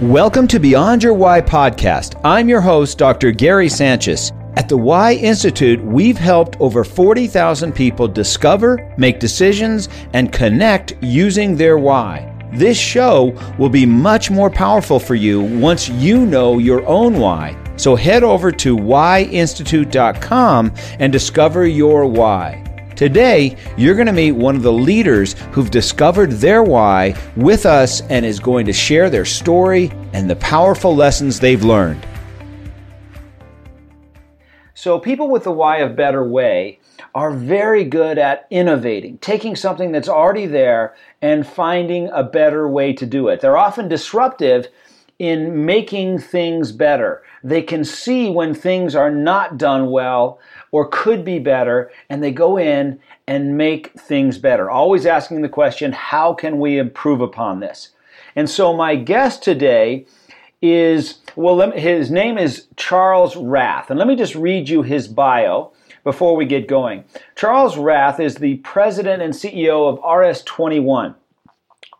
Welcome 0.00 0.48
to 0.48 0.58
Beyond 0.58 1.04
Your 1.04 1.14
Why 1.14 1.40
podcast. 1.40 2.20
I'm 2.24 2.48
your 2.48 2.60
host, 2.60 2.98
Dr. 2.98 3.30
Gary 3.30 3.68
Sanchez. 3.68 4.32
At 4.56 4.68
the 4.68 4.76
Why 4.76 5.12
Institute, 5.12 5.80
we've 5.84 6.18
helped 6.18 6.56
over 6.58 6.82
40,000 6.82 7.72
people 7.72 8.08
discover, 8.08 8.92
make 8.98 9.20
decisions, 9.20 9.88
and 10.12 10.32
connect 10.32 10.94
using 11.00 11.56
their 11.56 11.78
why. 11.78 12.28
This 12.54 12.76
show 12.76 13.40
will 13.56 13.68
be 13.68 13.86
much 13.86 14.32
more 14.32 14.50
powerful 14.50 14.98
for 14.98 15.14
you 15.14 15.42
once 15.42 15.88
you 15.88 16.26
know 16.26 16.58
your 16.58 16.84
own 16.88 17.16
why. 17.20 17.56
So 17.76 17.94
head 17.94 18.24
over 18.24 18.50
to 18.50 18.76
whyinstitute.com 18.76 20.74
and 20.98 21.12
discover 21.12 21.68
your 21.68 22.06
why. 22.06 22.63
Today, 22.96 23.56
you're 23.76 23.96
going 23.96 24.06
to 24.06 24.12
meet 24.12 24.32
one 24.32 24.54
of 24.54 24.62
the 24.62 24.72
leaders 24.72 25.32
who've 25.50 25.70
discovered 25.70 26.30
their 26.30 26.62
why 26.62 27.20
with 27.34 27.66
us 27.66 28.02
and 28.02 28.24
is 28.24 28.38
going 28.38 28.66
to 28.66 28.72
share 28.72 29.10
their 29.10 29.24
story 29.24 29.90
and 30.12 30.30
the 30.30 30.36
powerful 30.36 30.94
lessons 30.94 31.40
they've 31.40 31.64
learned. 31.64 32.06
So, 34.74 35.00
people 35.00 35.28
with 35.28 35.42
the 35.42 35.50
why 35.50 35.78
of 35.78 35.96
better 35.96 36.22
way 36.28 36.78
are 37.16 37.32
very 37.32 37.84
good 37.84 38.18
at 38.18 38.46
innovating, 38.50 39.18
taking 39.18 39.56
something 39.56 39.90
that's 39.90 40.08
already 40.08 40.46
there 40.46 40.94
and 41.20 41.46
finding 41.46 42.08
a 42.10 42.22
better 42.22 42.68
way 42.68 42.92
to 42.92 43.06
do 43.06 43.28
it. 43.28 43.40
They're 43.40 43.56
often 43.56 43.88
disruptive 43.88 44.68
in 45.18 45.64
making 45.64 46.18
things 46.18 46.72
better. 46.72 47.22
They 47.42 47.62
can 47.62 47.84
see 47.84 48.30
when 48.30 48.54
things 48.54 48.94
are 48.94 49.10
not 49.10 49.58
done 49.58 49.90
well 49.90 50.40
or 50.74 50.88
could 50.88 51.24
be 51.24 51.38
better, 51.38 51.88
and 52.10 52.20
they 52.20 52.32
go 52.32 52.58
in 52.58 52.98
and 53.28 53.56
make 53.56 53.92
things 53.92 54.38
better. 54.38 54.68
Always 54.68 55.06
asking 55.06 55.42
the 55.42 55.48
question, 55.48 55.92
how 55.92 56.34
can 56.34 56.58
we 56.58 56.78
improve 56.78 57.20
upon 57.20 57.60
this? 57.60 57.90
And 58.34 58.50
so, 58.50 58.74
my 58.74 58.96
guest 58.96 59.44
today 59.44 60.04
is, 60.60 61.20
well, 61.36 61.70
his 61.70 62.10
name 62.10 62.38
is 62.38 62.66
Charles 62.74 63.36
Rath. 63.36 63.88
And 63.88 64.00
let 64.00 64.08
me 64.08 64.16
just 64.16 64.34
read 64.34 64.68
you 64.68 64.82
his 64.82 65.06
bio 65.06 65.70
before 66.02 66.34
we 66.34 66.44
get 66.44 66.66
going. 66.66 67.04
Charles 67.36 67.76
Rath 67.76 68.18
is 68.18 68.34
the 68.34 68.56
president 68.56 69.22
and 69.22 69.32
CEO 69.32 69.88
of 69.88 70.00
RS21. 70.00 71.14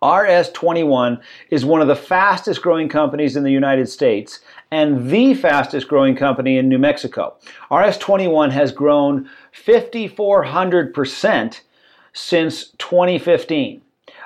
RS21 0.03 1.23
is 1.51 1.65
one 1.65 1.81
of 1.81 1.87
the 1.87 1.95
fastest 1.95 2.61
growing 2.61 2.89
companies 2.89 3.37
in 3.37 3.45
the 3.45 3.53
United 3.53 3.89
States 3.89 4.41
and 4.71 5.11
the 5.11 5.35
fastest 5.35 5.89
growing 5.89 6.17
company 6.17 6.57
in 6.59 6.69
New 6.69 6.79
Mexico. 6.79 7.35
RS21 7.71 8.51
has 8.51 8.73
grown 8.73 9.29
5,400% 9.53 11.61
since 12.13 12.69
2015. 12.79 13.81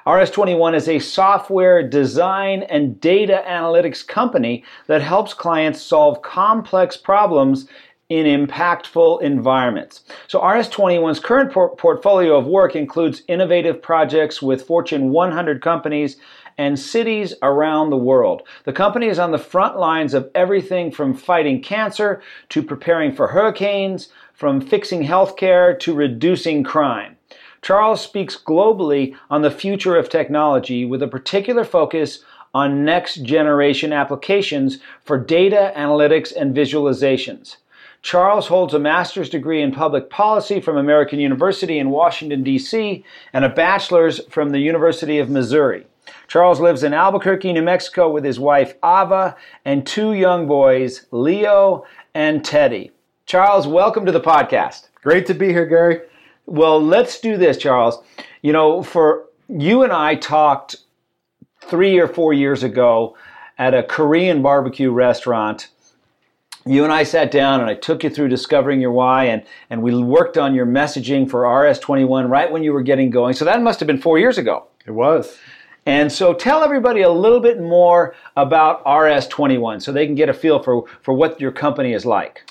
RS21 0.07 0.75
is 0.75 0.89
a 0.89 0.99
software 0.99 1.87
design 1.87 2.63
and 2.65 2.99
data 2.99 3.45
analytics 3.47 4.07
company 4.07 4.65
that 4.87 5.03
helps 5.03 5.35
clients 5.35 5.83
solve 5.83 6.23
complex 6.23 6.97
problems 6.97 7.69
in 8.09 8.25
impactful 8.25 9.21
environments. 9.21 10.05
So 10.27 10.41
RS21's 10.41 11.21
current 11.21 11.53
por- 11.53 11.77
portfolio 11.77 12.39
of 12.39 12.47
work 12.47 12.75
includes 12.75 13.23
innovative 13.29 13.83
projects 13.83 14.41
with 14.41 14.63
Fortune 14.63 15.11
100 15.11 15.61
companies 15.61 16.17
and 16.59 16.79
cities 16.79 17.33
around 17.41 17.89
the 17.89 17.97
world. 17.97 18.43
The 18.65 18.73
company 18.73 19.07
is 19.07 19.19
on 19.19 19.31
the 19.31 19.39
front 19.39 19.79
lines 19.79 20.13
of 20.13 20.31
everything 20.35 20.91
from 20.91 21.15
fighting 21.15 21.63
cancer 21.63 22.21
to 22.51 22.63
preparing 22.63 23.15
for 23.15 23.29
hurricanes, 23.29 24.09
from 24.35 24.61
fixing 24.61 25.05
healthcare 25.05 25.79
to 25.81 25.95
reducing 25.95 26.65
crime. 26.65 27.17
Charles 27.63 28.01
speaks 28.01 28.37
globally 28.37 29.17
on 29.31 29.43
the 29.43 29.51
future 29.51 29.97
of 29.97 30.09
technology 30.09 30.85
with 30.85 31.03
a 31.03 31.09
particular 31.09 31.65
focus 31.65 32.21
on 32.55 32.85
next 32.85 33.23
generation 33.23 33.93
applications 33.93 34.79
for 35.05 35.19
data 35.19 35.73
analytics 35.77 36.33
and 36.35 36.55
visualizations. 36.55 37.57
Charles 38.01 38.47
holds 38.47 38.75
a 38.75 38.79
master's 38.79 39.29
degree 39.29 39.61
in 39.61 39.73
public 39.73 40.09
policy 40.09 40.61
from 40.61 40.77
American 40.77 41.19
University 41.19 41.79
in 41.79 41.91
Washington, 41.91 42.45
D.C., 42.45 43.05
and 43.33 43.45
a 43.45 43.49
bachelor's 43.49 44.25
from 44.27 44.51
the 44.51 44.61
University 44.61 45.19
of 45.19 45.29
Missouri. 45.29 45.85
Charles 46.27 46.61
lives 46.61 46.83
in 46.83 46.95
Albuquerque, 46.95 47.53
New 47.53 47.63
Mexico 47.63 48.11
with 48.11 48.25
his 48.25 48.39
wife 48.39 48.75
Ava 48.85 49.37
and 49.65 49.87
two 49.87 50.13
young 50.13 50.47
boys, 50.47 51.07
Leo 51.11 51.85
and 52.15 52.45
Teddy. 52.45 52.91
Charles, 53.27 53.67
welcome 53.67 54.07
to 54.07 54.13
the 54.13 54.21
podcast. 54.21 54.89
Great 55.03 55.27
to 55.27 55.35
be 55.35 55.49
here, 55.49 55.67
Gary. 55.67 56.01
Well, 56.47 56.83
let's 56.83 57.21
do 57.21 57.37
this, 57.37 57.57
Charles. 57.57 57.99
You 58.43 58.53
know, 58.53 58.83
for 58.83 59.27
you 59.49 59.83
and 59.83 59.93
I 59.93 60.15
talked 60.15 60.77
three 61.63 61.99
or 61.99 62.09
four 62.09 62.33
years 62.33 62.63
ago 62.63 63.17
at 63.59 63.75
a 63.75 63.83
Korean 63.83 64.43
barbecue 64.43 64.91
restaurant 64.91 65.69
you 66.69 66.85
and 66.85 66.93
I 66.93 67.03
sat 67.03 67.31
down 67.31 67.61
and 67.61 67.71
I 67.71 67.75
took 67.75 68.05
you 68.05 68.11
through 68.11 68.29
discovering 68.29 68.81
your 68.81 68.93
why 68.93 69.25
and, 69.25 69.43
and 69.71 69.83
we 69.83 69.95
worked 69.95 70.37
on 70.37 70.55
your 70.55 70.67
messaging 70.67 71.29
for 71.29 71.43
RS21 71.43 72.29
right 72.29 72.51
when 72.51 72.63
you 72.63 72.73
were 72.73 72.83
getting 72.83 73.11
going. 73.11 73.35
So 73.35 73.45
that 73.47 73.63
must 73.63 73.81
have 73.81 73.87
been 73.87 74.01
four 74.01 74.19
years 74.19 74.39
ago. 74.39 74.67
It 74.87 74.91
was. 74.91 75.39
And 75.89 76.13
so 76.13 76.35
tell 76.35 76.63
everybody 76.63 77.01
a 77.01 77.11
little 77.11 77.41
bit 77.41 77.59
more 77.59 78.15
about 78.37 78.85
RS21 78.85 79.81
so 79.81 79.91
they 79.91 80.05
can 80.05 80.15
get 80.15 80.29
a 80.29 80.35
feel 80.35 80.63
for, 80.63 80.85
for 81.01 81.15
what 81.15 81.41
your 81.41 81.51
company 81.51 81.95
is 81.95 82.05
like. 82.05 82.51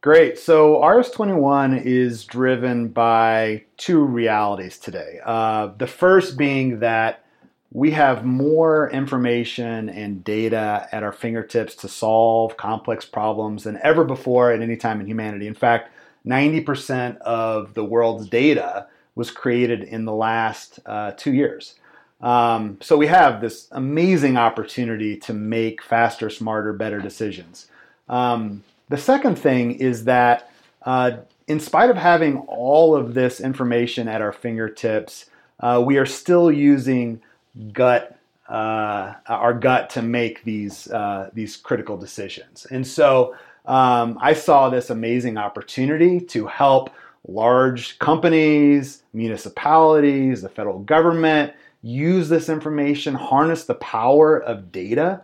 Great. 0.00 0.38
So 0.38 0.76
RS21 0.76 1.84
is 1.84 2.24
driven 2.24 2.86
by 2.86 3.64
two 3.78 4.04
realities 4.04 4.78
today. 4.78 5.18
Uh, 5.24 5.72
the 5.76 5.88
first 5.88 6.38
being 6.38 6.78
that 6.78 7.24
we 7.72 7.90
have 7.90 8.24
more 8.24 8.88
information 8.92 9.88
and 9.88 10.22
data 10.22 10.88
at 10.92 11.02
our 11.02 11.10
fingertips 11.10 11.74
to 11.74 11.88
solve 11.88 12.56
complex 12.56 13.04
problems 13.04 13.64
than 13.64 13.80
ever 13.82 14.04
before 14.04 14.52
at 14.52 14.62
any 14.62 14.76
time 14.76 15.00
in 15.00 15.08
humanity. 15.08 15.48
In 15.48 15.54
fact, 15.54 15.90
90% 16.24 17.18
of 17.22 17.74
the 17.74 17.82
world's 17.82 18.28
data 18.28 18.86
was 19.16 19.32
created 19.32 19.82
in 19.82 20.04
the 20.04 20.14
last 20.14 20.78
uh, 20.86 21.10
two 21.16 21.32
years. 21.32 21.74
Um, 22.20 22.78
so 22.80 22.96
we 22.96 23.06
have 23.06 23.40
this 23.40 23.68
amazing 23.72 24.36
opportunity 24.36 25.16
to 25.18 25.32
make 25.32 25.82
faster, 25.82 26.30
smarter, 26.30 26.72
better 26.72 27.00
decisions. 27.00 27.68
Um, 28.08 28.64
the 28.88 28.98
second 28.98 29.36
thing 29.36 29.72
is 29.72 30.04
that 30.04 30.50
uh, 30.82 31.18
in 31.46 31.60
spite 31.60 31.90
of 31.90 31.96
having 31.96 32.38
all 32.38 32.94
of 32.94 33.14
this 33.14 33.40
information 33.40 34.08
at 34.08 34.20
our 34.20 34.32
fingertips, 34.32 35.26
uh, 35.60 35.82
we 35.84 35.96
are 35.98 36.06
still 36.06 36.50
using 36.50 37.20
gut 37.72 38.14
uh, 38.48 39.12
our 39.26 39.52
gut 39.52 39.90
to 39.90 40.00
make 40.00 40.42
these 40.44 40.90
uh, 40.90 41.28
these 41.34 41.56
critical 41.56 41.98
decisions. 41.98 42.66
And 42.70 42.86
so 42.86 43.36
um, 43.66 44.18
I 44.22 44.32
saw 44.32 44.70
this 44.70 44.88
amazing 44.88 45.36
opportunity 45.36 46.18
to 46.20 46.46
help 46.46 46.90
large 47.26 47.98
companies, 47.98 49.02
municipalities, 49.12 50.40
the 50.40 50.48
federal 50.48 50.78
government 50.78 51.52
use 51.82 52.28
this 52.28 52.48
information, 52.48 53.14
harness 53.14 53.64
the 53.64 53.74
power 53.74 54.38
of 54.38 54.72
data 54.72 55.22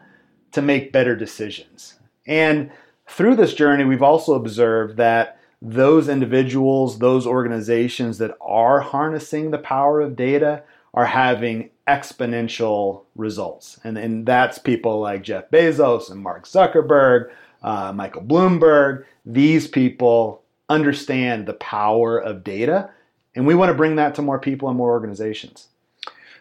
to 0.52 0.62
make 0.62 0.92
better 0.92 1.16
decisions. 1.16 1.98
And 2.26 2.70
through 3.08 3.36
this 3.36 3.54
journey, 3.54 3.84
we've 3.84 4.02
also 4.02 4.34
observed 4.34 4.96
that 4.96 5.40
those 5.60 6.08
individuals, 6.08 6.98
those 6.98 7.26
organizations 7.26 8.18
that 8.18 8.36
are 8.40 8.80
harnessing 8.80 9.50
the 9.50 9.58
power 9.58 10.00
of 10.00 10.16
data 10.16 10.62
are 10.92 11.06
having 11.06 11.70
exponential 11.88 13.04
results. 13.16 13.80
And, 13.82 13.98
and 13.98 14.26
that's 14.26 14.58
people 14.58 15.00
like 15.00 15.22
Jeff 15.22 15.50
Bezos 15.50 16.10
and 16.10 16.20
Mark 16.20 16.46
Zuckerberg, 16.46 17.30
uh, 17.62 17.92
Michael 17.92 18.22
Bloomberg. 18.22 19.04
These 19.26 19.68
people 19.68 20.42
understand 20.68 21.46
the 21.46 21.54
power 21.54 22.18
of 22.18 22.44
data, 22.44 22.90
and 23.34 23.46
we 23.46 23.54
want 23.54 23.70
to 23.70 23.74
bring 23.74 23.96
that 23.96 24.14
to 24.14 24.22
more 24.22 24.38
people 24.38 24.68
and 24.68 24.78
more 24.78 24.90
organizations. 24.90 25.68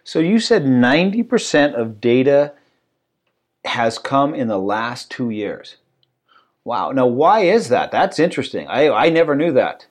So 0.03 0.19
you 0.19 0.39
said 0.39 0.63
90% 0.63 1.73
of 1.73 2.01
data 2.01 2.53
has 3.65 3.97
come 3.97 4.35
in 4.35 4.47
the 4.47 4.59
last 4.59 5.09
two 5.09 5.29
years. 5.29 5.77
Wow. 6.65 6.91
Now, 6.91 7.07
why 7.07 7.41
is 7.41 7.69
that? 7.69 7.91
That's 7.91 8.19
interesting. 8.19 8.67
I, 8.67 8.89
I 8.89 9.09
never 9.09 9.35
knew 9.35 9.53
that. 9.53 9.85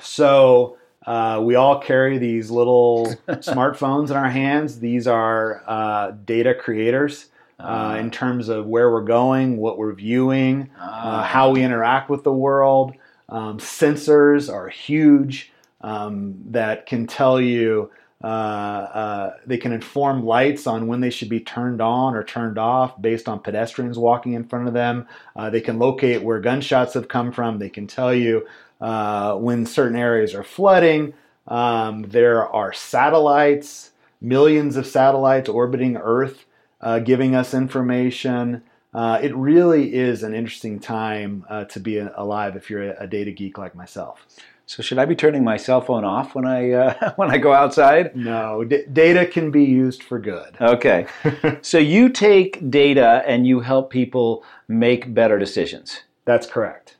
So, 0.00 0.76
uh, 1.06 1.40
we 1.42 1.54
all 1.54 1.80
carry 1.80 2.18
these 2.18 2.50
little 2.50 3.06
smartphones 3.28 4.10
in 4.10 4.16
our 4.16 4.28
hands. 4.28 4.78
These 4.78 5.06
are 5.06 5.62
uh, 5.66 6.10
data 6.24 6.54
creators 6.54 7.26
uh, 7.58 7.62
uh, 7.62 7.96
in 7.98 8.10
terms 8.10 8.48
of 8.48 8.66
where 8.66 8.90
we're 8.92 9.00
going, 9.00 9.56
what 9.56 9.78
we're 9.78 9.94
viewing, 9.94 10.70
uh, 10.78 10.84
ah. 10.86 11.22
how 11.22 11.50
we 11.50 11.62
interact 11.62 12.10
with 12.10 12.24
the 12.24 12.32
world. 12.32 12.92
Um, 13.28 13.58
sensors 13.58 14.52
are 14.52 14.68
huge 14.68 15.50
um, 15.80 16.36
that 16.50 16.86
can 16.86 17.06
tell 17.06 17.40
you. 17.40 17.90
Uh, 18.20 19.30
they 19.46 19.58
can 19.58 19.72
inform 19.72 20.24
lights 20.24 20.66
on 20.66 20.86
when 20.86 21.00
they 21.00 21.10
should 21.10 21.28
be 21.28 21.40
turned 21.40 21.80
on 21.80 22.14
or 22.14 22.24
turned 22.24 22.58
off 22.58 23.00
based 23.00 23.28
on 23.28 23.38
pedestrians 23.38 23.98
walking 23.98 24.32
in 24.32 24.44
front 24.44 24.66
of 24.66 24.74
them. 24.74 25.06
they 25.50 25.60
can 25.60 25.78
locate 25.78 26.22
where 26.22 26.40
gunshots 26.40 26.94
have 26.94 27.08
come 27.08 27.30
from. 27.30 27.58
They 27.58 27.68
can 27.68 27.86
tell 27.86 28.12
you 28.12 28.46
uh, 28.80 29.34
when 29.36 29.66
certain 29.66 29.96
areas 29.96 30.34
are 30.34 30.44
flooding. 30.44 31.14
Um, 31.46 32.02
there 32.02 32.46
are 32.46 32.72
satellites, 32.72 33.90
millions 34.20 34.76
of 34.76 34.86
satellites 34.86 35.48
orbiting 35.48 35.96
Earth 35.96 36.44
uh, 36.80 36.98
giving 37.00 37.34
us 37.34 37.54
information. 37.54 38.62
Uh, 38.94 39.18
it 39.22 39.34
really 39.34 39.94
is 39.94 40.22
an 40.22 40.34
interesting 40.34 40.78
time 40.78 41.44
uh, 41.48 41.64
to 41.64 41.80
be 41.80 41.98
alive 41.98 42.56
if 42.56 42.70
you're 42.70 42.92
a, 42.92 43.06
data 43.06 43.30
geek 43.30 43.58
like 43.58 43.74
myself. 43.74 44.26
So 44.68 44.82
should 44.82 44.98
I 44.98 45.06
be 45.06 45.16
turning 45.16 45.44
my 45.44 45.56
cell 45.56 45.80
phone 45.80 46.04
off 46.04 46.34
when 46.34 46.44
I 46.44 46.72
uh, 46.72 47.12
when 47.16 47.30
I 47.30 47.38
go 47.38 47.54
outside? 47.54 48.14
No, 48.14 48.64
d- 48.64 48.84
data 48.92 49.24
can 49.24 49.50
be 49.50 49.64
used 49.64 50.02
for 50.02 50.18
good. 50.18 50.58
Okay. 50.60 51.06
so 51.62 51.78
you 51.78 52.10
take 52.10 52.70
data 52.70 53.22
and 53.26 53.46
you 53.46 53.60
help 53.60 53.90
people 53.90 54.44
make 54.68 55.14
better 55.14 55.38
decisions. 55.38 56.02
That's 56.26 56.46
correct. 56.46 56.96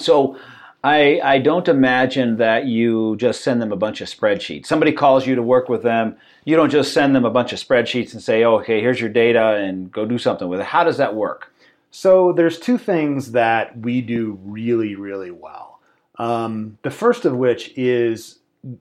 So 0.00 0.36
I, 0.82 1.20
I 1.22 1.38
don't 1.38 1.68
imagine 1.68 2.38
that 2.38 2.66
you 2.66 3.14
just 3.18 3.44
send 3.44 3.62
them 3.62 3.70
a 3.70 3.76
bunch 3.76 4.00
of 4.00 4.08
spreadsheets. 4.08 4.66
Somebody 4.66 4.90
calls 4.90 5.28
you 5.28 5.36
to 5.36 5.42
work 5.42 5.68
with 5.68 5.84
them. 5.84 6.16
You 6.44 6.56
don't 6.56 6.70
just 6.70 6.92
send 6.92 7.14
them 7.14 7.24
a 7.24 7.30
bunch 7.30 7.52
of 7.52 7.60
spreadsheets 7.60 8.14
and 8.14 8.22
say, 8.22 8.42
oh, 8.42 8.56
okay, 8.56 8.80
here's 8.80 9.00
your 9.00 9.10
data 9.10 9.54
and 9.54 9.92
go 9.92 10.06
do 10.06 10.18
something 10.18 10.48
with 10.48 10.58
it. 10.58 10.66
How 10.66 10.82
does 10.82 10.96
that 10.96 11.14
work? 11.14 11.52
So 11.92 12.32
there's 12.32 12.58
two 12.58 12.78
things 12.78 13.30
that 13.30 13.78
we 13.78 14.00
do 14.00 14.40
really, 14.42 14.96
really 14.96 15.30
well. 15.30 15.75
Um, 16.18 16.78
the 16.82 16.90
first 16.90 17.24
of 17.24 17.36
which 17.36 17.76
is 17.76 18.38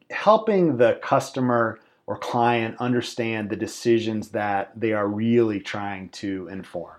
helping 0.09 0.77
the 0.77 0.99
customer 1.01 1.79
or 2.07 2.17
client 2.17 2.75
understand 2.79 3.49
the 3.49 3.55
decisions 3.55 4.29
that 4.29 4.71
they 4.79 4.93
are 4.93 5.07
really 5.07 5.59
trying 5.59 6.09
to 6.09 6.47
inform. 6.47 6.95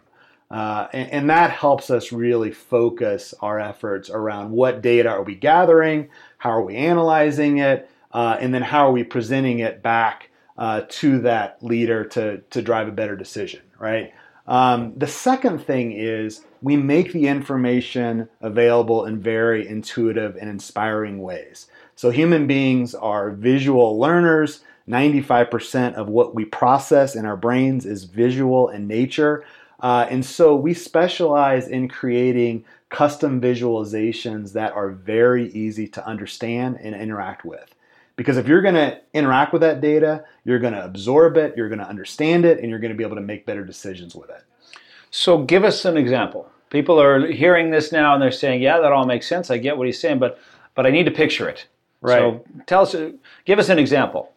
Uh, 0.50 0.86
and, 0.92 1.10
and, 1.10 1.30
that 1.30 1.50
helps 1.50 1.90
us 1.90 2.12
really 2.12 2.52
focus 2.52 3.34
our 3.40 3.58
efforts 3.58 4.10
around 4.10 4.52
what 4.52 4.80
data 4.80 5.08
are 5.08 5.22
we 5.22 5.34
gathering, 5.34 6.08
how 6.38 6.50
are 6.50 6.62
we 6.62 6.76
analyzing 6.76 7.58
it, 7.58 7.90
uh, 8.12 8.36
and 8.38 8.54
then 8.54 8.62
how 8.62 8.86
are 8.86 8.92
we 8.92 9.02
presenting 9.02 9.58
it 9.58 9.82
back 9.82 10.30
uh, 10.56 10.82
to 10.88 11.18
that 11.18 11.60
leader 11.64 12.04
to, 12.04 12.38
to 12.50 12.62
drive 12.62 12.86
a 12.86 12.92
better 12.92 13.16
decision, 13.16 13.60
right? 13.80 14.12
Um, 14.46 14.92
the 14.96 15.08
second 15.08 15.58
thing 15.58 15.90
is 15.90 16.44
we 16.62 16.76
make 16.76 17.12
the 17.12 17.26
information 17.28 18.28
available 18.40 19.04
in 19.04 19.20
very 19.20 19.66
intuitive 19.66 20.36
and 20.36 20.48
inspiring 20.48 21.20
ways. 21.22 21.66
So 21.94 22.10
human 22.10 22.46
beings 22.46 22.94
are 22.94 23.30
visual 23.30 23.98
learners. 23.98 24.60
95% 24.88 25.94
of 25.94 26.08
what 26.08 26.34
we 26.34 26.44
process 26.44 27.16
in 27.16 27.26
our 27.26 27.36
brains 27.36 27.86
is 27.86 28.04
visual 28.04 28.68
in 28.68 28.86
nature. 28.86 29.44
Uh, 29.80 30.06
and 30.10 30.24
so 30.24 30.54
we 30.54 30.72
specialize 30.74 31.68
in 31.68 31.88
creating 31.88 32.64
custom 32.88 33.40
visualizations 33.40 34.52
that 34.52 34.72
are 34.72 34.90
very 34.90 35.50
easy 35.52 35.88
to 35.88 36.06
understand 36.06 36.78
and 36.80 36.94
interact 36.94 37.44
with. 37.44 37.74
Because 38.14 38.38
if 38.38 38.48
you're 38.48 38.62
going 38.62 38.74
to 38.74 38.98
interact 39.12 39.52
with 39.52 39.60
that 39.60 39.80
data, 39.80 40.24
you're 40.44 40.58
going 40.58 40.72
to 40.72 40.84
absorb 40.84 41.36
it, 41.36 41.54
you're 41.56 41.68
going 41.68 41.80
to 41.80 41.88
understand 41.88 42.46
it, 42.46 42.60
and 42.60 42.70
you're 42.70 42.78
going 42.78 42.92
to 42.92 42.96
be 42.96 43.04
able 43.04 43.16
to 43.16 43.22
make 43.22 43.44
better 43.44 43.64
decisions 43.64 44.14
with 44.14 44.30
it. 44.30 44.42
So 45.16 45.38
give 45.38 45.64
us 45.64 45.86
an 45.86 45.96
example. 45.96 46.46
People 46.68 47.00
are 47.00 47.26
hearing 47.26 47.70
this 47.70 47.90
now 47.90 48.12
and 48.12 48.22
they're 48.22 48.30
saying, 48.30 48.60
"Yeah, 48.60 48.80
that 48.80 48.92
all 48.92 49.06
makes 49.06 49.26
sense. 49.26 49.50
I 49.50 49.56
get 49.56 49.78
what 49.78 49.86
he's 49.86 49.98
saying, 49.98 50.18
but 50.18 50.38
but 50.74 50.86
I 50.86 50.90
need 50.90 51.04
to 51.04 51.10
picture 51.10 51.48
it." 51.48 51.66
Right. 52.02 52.18
So 52.18 52.44
tell 52.66 52.82
us, 52.82 52.94
give 53.46 53.58
us 53.58 53.70
an 53.70 53.78
example. 53.78 54.30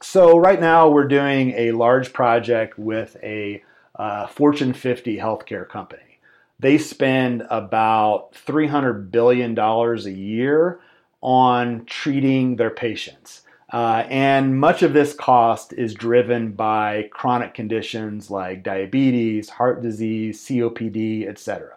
So 0.00 0.38
right 0.38 0.60
now 0.60 0.88
we're 0.88 1.08
doing 1.08 1.50
a 1.56 1.72
large 1.72 2.12
project 2.12 2.78
with 2.78 3.16
a 3.20 3.64
uh, 3.96 4.28
Fortune 4.28 4.74
50 4.74 5.16
healthcare 5.16 5.68
company. 5.68 6.20
They 6.60 6.78
spend 6.78 7.42
about 7.50 8.32
$300 8.34 9.10
billion 9.10 9.58
a 9.58 9.96
year 9.96 10.78
on 11.20 11.84
treating 11.84 12.56
their 12.56 12.70
patients. 12.70 13.42
Uh, 13.72 14.04
and 14.08 14.58
much 14.58 14.82
of 14.82 14.92
this 14.92 15.12
cost 15.12 15.72
is 15.72 15.92
driven 15.92 16.52
by 16.52 17.08
chronic 17.10 17.52
conditions 17.52 18.30
like 18.30 18.62
diabetes, 18.62 19.48
heart 19.48 19.82
disease, 19.82 20.40
COPD, 20.46 21.28
etc. 21.28 21.72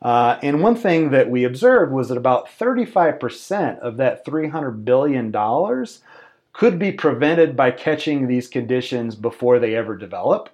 Uh, 0.00 0.38
and 0.42 0.62
one 0.62 0.76
thing 0.76 1.10
that 1.10 1.30
we 1.30 1.44
observed 1.44 1.90
was 1.90 2.08
that 2.08 2.18
about 2.18 2.46
35% 2.46 3.78
of 3.80 3.96
that 3.96 4.24
$300 4.24 4.84
billion 4.84 5.32
could 6.52 6.78
be 6.78 6.92
prevented 6.92 7.56
by 7.56 7.70
catching 7.70 8.26
these 8.26 8.46
conditions 8.46 9.16
before 9.16 9.58
they 9.58 9.74
ever 9.74 9.96
develop. 9.96 10.50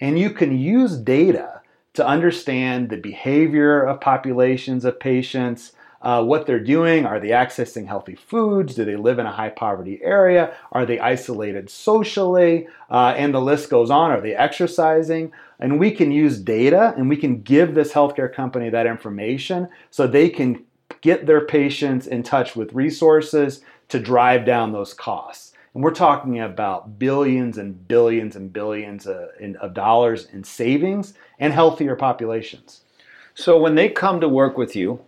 And 0.00 0.18
you 0.18 0.30
can 0.30 0.58
use 0.58 0.96
data 0.96 1.60
to 1.94 2.06
understand 2.06 2.90
the 2.90 2.96
behavior 2.96 3.82
of 3.82 4.00
populations 4.00 4.84
of 4.84 4.98
patients, 4.98 5.72
uh, 6.02 6.22
what 6.22 6.46
they're 6.46 6.60
doing. 6.60 7.06
Are 7.06 7.20
they 7.20 7.28
accessing 7.28 7.86
healthy 7.86 8.14
foods? 8.14 8.74
Do 8.74 8.84
they 8.84 8.96
live 8.96 9.18
in 9.18 9.26
a 9.26 9.32
high 9.32 9.50
poverty 9.50 10.00
area? 10.02 10.54
Are 10.72 10.86
they 10.86 10.98
isolated 10.98 11.70
socially? 11.70 12.68
Uh, 12.90 13.14
and 13.16 13.34
the 13.34 13.40
list 13.40 13.70
goes 13.70 13.90
on. 13.90 14.10
Are 14.10 14.20
they 14.20 14.34
exercising? 14.34 15.32
And 15.58 15.80
we 15.80 15.90
can 15.90 16.12
use 16.12 16.38
data 16.38 16.94
and 16.96 17.08
we 17.08 17.16
can 17.16 17.42
give 17.42 17.74
this 17.74 17.92
healthcare 17.92 18.32
company 18.32 18.70
that 18.70 18.86
information 18.86 19.68
so 19.90 20.06
they 20.06 20.28
can 20.28 20.64
get 21.00 21.26
their 21.26 21.44
patients 21.44 22.06
in 22.06 22.22
touch 22.22 22.56
with 22.56 22.72
resources 22.72 23.62
to 23.88 23.98
drive 23.98 24.44
down 24.44 24.72
those 24.72 24.92
costs. 24.92 25.52
And 25.74 25.84
we're 25.84 25.90
talking 25.92 26.40
about 26.40 26.98
billions 26.98 27.58
and 27.58 27.86
billions 27.86 28.34
and 28.34 28.52
billions 28.52 29.06
of, 29.06 29.28
of 29.60 29.74
dollars 29.74 30.26
in 30.32 30.42
savings 30.42 31.14
and 31.38 31.52
healthier 31.52 31.96
populations. 31.96 32.80
So 33.34 33.58
when 33.60 33.74
they 33.74 33.90
come 33.90 34.20
to 34.22 34.28
work 34.28 34.56
with 34.56 34.74
you, 34.74 35.00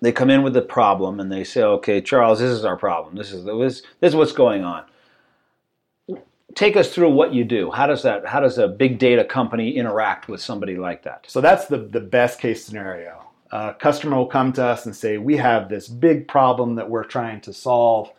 they 0.00 0.12
come 0.12 0.30
in 0.30 0.42
with 0.42 0.56
a 0.56 0.62
problem 0.62 1.20
and 1.20 1.30
they 1.30 1.44
say, 1.44 1.62
"Okay, 1.62 2.00
Charles, 2.00 2.40
this 2.40 2.50
is 2.50 2.64
our 2.64 2.76
problem. 2.76 3.16
This 3.16 3.32
is 3.32 3.44
this, 3.44 3.82
this 4.00 4.10
is 4.10 4.16
what's 4.16 4.32
going 4.32 4.64
on." 4.64 4.84
Take 6.54 6.76
us 6.76 6.92
through 6.92 7.10
what 7.10 7.34
you 7.34 7.44
do. 7.44 7.70
How 7.70 7.86
does 7.86 8.02
that? 8.02 8.26
How 8.26 8.40
does 8.40 8.58
a 8.58 8.68
big 8.68 8.98
data 8.98 9.24
company 9.24 9.70
interact 9.70 10.28
with 10.28 10.40
somebody 10.40 10.76
like 10.76 11.02
that? 11.04 11.24
So 11.28 11.40
that's 11.40 11.66
the 11.66 11.78
the 11.78 12.00
best 12.00 12.40
case 12.40 12.64
scenario. 12.64 13.24
A 13.50 13.74
customer 13.74 14.16
will 14.16 14.26
come 14.26 14.52
to 14.54 14.64
us 14.64 14.86
and 14.86 14.94
say, 14.94 15.18
"We 15.18 15.36
have 15.36 15.68
this 15.68 15.88
big 15.88 16.28
problem 16.28 16.74
that 16.76 16.90
we're 16.90 17.04
trying 17.04 17.40
to 17.42 17.52
solve 17.52 18.10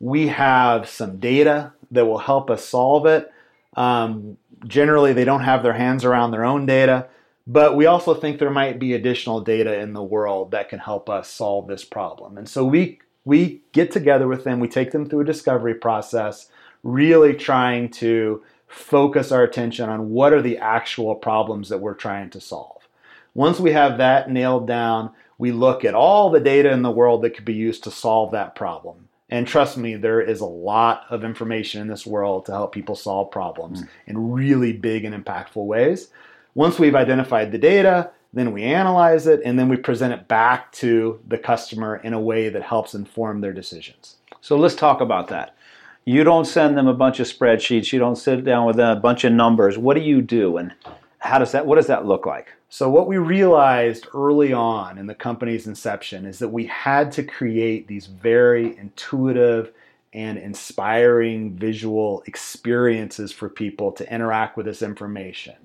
we 0.00 0.28
have 0.28 0.88
some 0.88 1.18
data 1.18 1.72
that 1.90 2.06
will 2.06 2.18
help 2.18 2.50
us 2.50 2.64
solve 2.64 3.06
it. 3.06 3.32
Um, 3.76 4.36
generally, 4.66 5.12
they 5.12 5.24
don't 5.24 5.42
have 5.42 5.62
their 5.62 5.72
hands 5.72 6.04
around 6.04 6.30
their 6.30 6.44
own 6.44 6.66
data, 6.66 7.08
but 7.46 7.76
we 7.76 7.86
also 7.86 8.14
think 8.14 8.38
there 8.38 8.50
might 8.50 8.78
be 8.78 8.94
additional 8.94 9.40
data 9.40 9.78
in 9.78 9.92
the 9.92 10.02
world 10.02 10.50
that 10.50 10.68
can 10.68 10.78
help 10.78 11.08
us 11.08 11.28
solve 11.28 11.68
this 11.68 11.84
problem. 11.84 12.36
And 12.38 12.48
so 12.48 12.64
we 12.64 12.98
we 13.24 13.60
get 13.72 13.90
together 13.90 14.28
with 14.28 14.44
them, 14.44 14.60
we 14.60 14.68
take 14.68 14.92
them 14.92 15.08
through 15.08 15.20
a 15.20 15.24
discovery 15.24 15.74
process, 15.74 16.48
really 16.82 17.34
trying 17.34 17.90
to 17.90 18.42
focus 18.68 19.32
our 19.32 19.42
attention 19.42 19.88
on 19.88 20.10
what 20.10 20.32
are 20.32 20.42
the 20.42 20.58
actual 20.58 21.14
problems 21.14 21.68
that 21.68 21.80
we're 21.80 21.94
trying 21.94 22.30
to 22.30 22.40
solve. 22.40 22.88
Once 23.34 23.58
we 23.58 23.72
have 23.72 23.98
that 23.98 24.30
nailed 24.30 24.66
down, 24.66 25.10
we 25.38 25.52
look 25.52 25.84
at 25.84 25.94
all 25.94 26.30
the 26.30 26.40
data 26.40 26.70
in 26.70 26.82
the 26.82 26.90
world 26.90 27.22
that 27.22 27.34
could 27.34 27.44
be 27.44 27.54
used 27.54 27.84
to 27.84 27.90
solve 27.90 28.30
that 28.30 28.54
problem. 28.54 29.08
And 29.28 29.46
trust 29.46 29.76
me, 29.76 29.96
there 29.96 30.20
is 30.20 30.40
a 30.40 30.46
lot 30.46 31.04
of 31.10 31.24
information 31.24 31.80
in 31.80 31.88
this 31.88 32.06
world 32.06 32.46
to 32.46 32.52
help 32.52 32.72
people 32.72 32.94
solve 32.94 33.32
problems 33.32 33.82
mm. 33.82 33.88
in 34.06 34.30
really 34.32 34.72
big 34.72 35.04
and 35.04 35.14
impactful 35.14 35.66
ways. 35.66 36.08
Once 36.56 36.78
we've 36.78 36.94
identified 36.94 37.52
the 37.52 37.58
data, 37.58 38.10
then 38.32 38.50
we 38.50 38.62
analyze 38.62 39.26
it 39.26 39.42
and 39.44 39.58
then 39.58 39.68
we 39.68 39.76
present 39.76 40.10
it 40.10 40.26
back 40.26 40.72
to 40.72 41.20
the 41.28 41.36
customer 41.36 41.96
in 41.96 42.14
a 42.14 42.18
way 42.18 42.48
that 42.48 42.62
helps 42.62 42.94
inform 42.94 43.42
their 43.42 43.52
decisions. 43.52 44.16
So 44.40 44.56
let's 44.56 44.74
talk 44.74 45.02
about 45.02 45.28
that. 45.28 45.54
You 46.06 46.24
don't 46.24 46.46
send 46.46 46.74
them 46.74 46.86
a 46.86 46.94
bunch 46.94 47.20
of 47.20 47.26
spreadsheets, 47.26 47.92
you 47.92 47.98
don't 47.98 48.16
sit 48.16 48.42
down 48.42 48.64
with 48.66 48.78
a 48.78 48.98
bunch 49.02 49.24
of 49.24 49.34
numbers. 49.34 49.76
What 49.76 49.98
do 49.98 50.00
you 50.00 50.22
do 50.22 50.56
and 50.56 50.72
how 51.18 51.38
does 51.38 51.52
that 51.52 51.66
what 51.66 51.74
does 51.74 51.88
that 51.88 52.06
look 52.06 52.24
like? 52.24 52.54
So, 52.70 52.88
what 52.88 53.06
we 53.06 53.18
realized 53.18 54.06
early 54.14 54.54
on 54.54 54.96
in 54.96 55.08
the 55.08 55.14
company's 55.14 55.66
inception 55.66 56.24
is 56.24 56.38
that 56.38 56.48
we 56.48 56.64
had 56.68 57.12
to 57.12 57.22
create 57.22 57.86
these 57.86 58.06
very 58.06 58.78
intuitive 58.78 59.74
and 60.14 60.38
inspiring 60.38 61.54
visual 61.54 62.22
experiences 62.26 63.30
for 63.30 63.50
people 63.50 63.92
to 63.92 64.10
interact 64.10 64.56
with 64.56 64.64
this 64.64 64.80
information. 64.80 65.56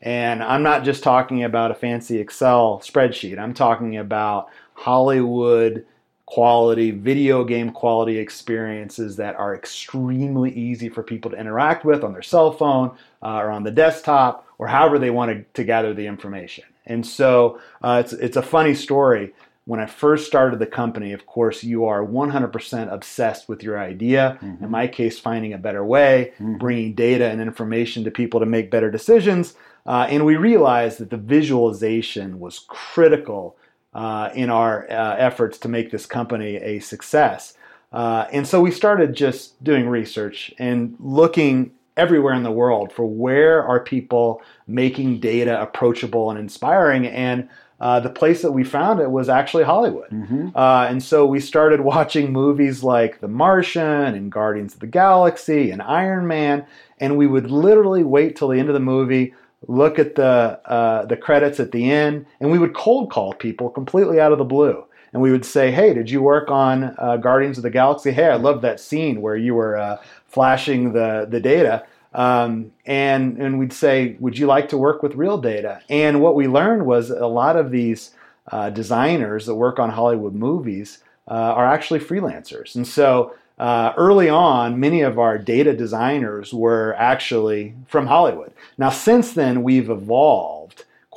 And 0.00 0.42
I'm 0.42 0.62
not 0.62 0.84
just 0.84 1.02
talking 1.02 1.42
about 1.42 1.70
a 1.70 1.74
fancy 1.74 2.18
Excel 2.18 2.80
spreadsheet, 2.84 3.38
I'm 3.38 3.54
talking 3.54 3.96
about 3.96 4.48
Hollywood 4.74 5.84
quality, 6.28 6.90
video 6.90 7.42
game 7.42 7.70
quality 7.70 8.18
experiences 8.18 9.16
that 9.16 9.34
are 9.36 9.54
extremely 9.54 10.52
easy 10.52 10.90
for 10.90 11.02
people 11.02 11.30
to 11.30 11.36
interact 11.38 11.86
with 11.86 12.04
on 12.04 12.12
their 12.12 12.20
cell 12.20 12.52
phone 12.52 12.90
uh, 13.22 13.36
or 13.36 13.50
on 13.50 13.64
the 13.64 13.70
desktop 13.70 14.46
or 14.58 14.66
however 14.66 14.98
they 14.98 15.08
want 15.08 15.54
to, 15.54 15.64
gather 15.64 15.94
the 15.94 16.06
information. 16.06 16.64
And 16.84 17.06
so 17.06 17.58
uh, 17.82 18.02
it's, 18.04 18.12
it's 18.12 18.36
a 18.36 18.42
funny 18.42 18.74
story. 18.74 19.32
When 19.68 19.80
I 19.80 19.84
first 19.84 20.26
started 20.26 20.60
the 20.60 20.66
company, 20.66 21.12
of 21.12 21.26
course, 21.26 21.62
you 21.62 21.84
are 21.84 22.02
100% 22.02 22.90
obsessed 22.90 23.50
with 23.50 23.62
your 23.62 23.78
idea. 23.78 24.38
Mm-hmm. 24.40 24.64
In 24.64 24.70
my 24.70 24.86
case, 24.86 25.18
finding 25.18 25.52
a 25.52 25.58
better 25.58 25.84
way, 25.84 26.32
mm-hmm. 26.36 26.56
bringing 26.56 26.94
data 26.94 27.28
and 27.28 27.38
information 27.38 28.02
to 28.04 28.10
people 28.10 28.40
to 28.40 28.46
make 28.46 28.70
better 28.70 28.90
decisions. 28.90 29.56
Uh, 29.84 30.06
and 30.08 30.24
we 30.24 30.36
realized 30.36 31.00
that 31.00 31.10
the 31.10 31.18
visualization 31.18 32.40
was 32.40 32.60
critical 32.66 33.58
uh, 33.92 34.30
in 34.34 34.48
our 34.48 34.90
uh, 34.90 35.16
efforts 35.18 35.58
to 35.58 35.68
make 35.68 35.90
this 35.90 36.06
company 36.06 36.56
a 36.56 36.78
success. 36.78 37.52
Uh, 37.92 38.24
and 38.32 38.46
so 38.46 38.62
we 38.62 38.70
started 38.70 39.14
just 39.14 39.62
doing 39.62 39.86
research 39.86 40.50
and 40.58 40.96
looking 40.98 41.72
everywhere 41.98 42.32
in 42.32 42.42
the 42.42 42.50
world 42.50 42.90
for 42.90 43.04
where 43.04 43.62
are 43.62 43.80
people 43.80 44.40
making 44.66 45.20
data 45.20 45.60
approachable 45.60 46.30
and 46.30 46.38
inspiring. 46.38 47.06
And 47.06 47.50
uh, 47.80 48.00
the 48.00 48.10
place 48.10 48.42
that 48.42 48.52
we 48.52 48.64
found 48.64 49.00
it 49.00 49.10
was 49.10 49.28
actually 49.28 49.64
Hollywood. 49.64 50.10
Mm-hmm. 50.10 50.48
Uh, 50.54 50.86
and 50.88 51.02
so 51.02 51.26
we 51.26 51.40
started 51.40 51.80
watching 51.82 52.32
movies 52.32 52.82
like 52.82 53.20
The 53.20 53.28
Martian 53.28 54.14
and 54.14 54.32
Guardians 54.32 54.74
of 54.74 54.80
the 54.80 54.86
Galaxy 54.86 55.70
and 55.70 55.80
Iron 55.82 56.26
Man. 56.26 56.66
And 56.98 57.16
we 57.16 57.26
would 57.26 57.50
literally 57.50 58.02
wait 58.02 58.36
till 58.36 58.48
the 58.48 58.58
end 58.58 58.68
of 58.68 58.74
the 58.74 58.80
movie, 58.80 59.34
look 59.68 59.98
at 59.98 60.16
the, 60.16 60.60
uh, 60.64 61.04
the 61.06 61.16
credits 61.16 61.60
at 61.60 61.70
the 61.70 61.90
end, 61.90 62.26
and 62.40 62.50
we 62.50 62.58
would 62.58 62.74
cold 62.74 63.10
call 63.10 63.32
people 63.34 63.70
completely 63.70 64.20
out 64.20 64.32
of 64.32 64.38
the 64.38 64.44
blue. 64.44 64.84
And 65.12 65.22
we 65.22 65.30
would 65.30 65.44
say, 65.44 65.70
Hey, 65.70 65.94
did 65.94 66.10
you 66.10 66.20
work 66.20 66.50
on 66.50 66.94
uh, 66.98 67.16
Guardians 67.16 67.56
of 67.58 67.62
the 67.62 67.70
Galaxy? 67.70 68.10
Hey, 68.10 68.26
I 68.26 68.36
love 68.36 68.60
that 68.62 68.80
scene 68.80 69.22
where 69.22 69.36
you 69.36 69.54
were 69.54 69.76
uh, 69.76 69.98
flashing 70.26 70.92
the, 70.92 71.26
the 71.30 71.40
data. 71.40 71.86
Um, 72.18 72.72
and 72.84 73.38
and 73.38 73.60
we'd 73.60 73.72
say, 73.72 74.16
would 74.18 74.36
you 74.36 74.46
like 74.46 74.68
to 74.70 74.76
work 74.76 75.04
with 75.04 75.14
real 75.14 75.38
data? 75.38 75.80
And 75.88 76.20
what 76.20 76.34
we 76.34 76.48
learned 76.48 76.84
was 76.84 77.10
a 77.10 77.28
lot 77.28 77.56
of 77.56 77.70
these 77.70 78.10
uh, 78.50 78.70
designers 78.70 79.46
that 79.46 79.54
work 79.54 79.78
on 79.78 79.90
Hollywood 79.90 80.34
movies 80.34 80.98
uh, 81.28 81.54
are 81.58 81.66
actually 81.66 82.00
freelancers, 82.00 82.74
and 82.76 82.86
so. 82.86 83.34
Uh, 83.58 83.92
early 83.96 84.28
on, 84.28 84.78
many 84.78 85.00
of 85.00 85.18
our 85.18 85.36
data 85.36 85.74
designers 85.76 86.54
were 86.54 86.94
actually 86.96 87.74
from 87.88 88.06
Hollywood. 88.06 88.52
Now, 88.78 88.90
since 88.90 89.32
then, 89.32 89.64
we've 89.64 89.90
evolved 89.90 90.57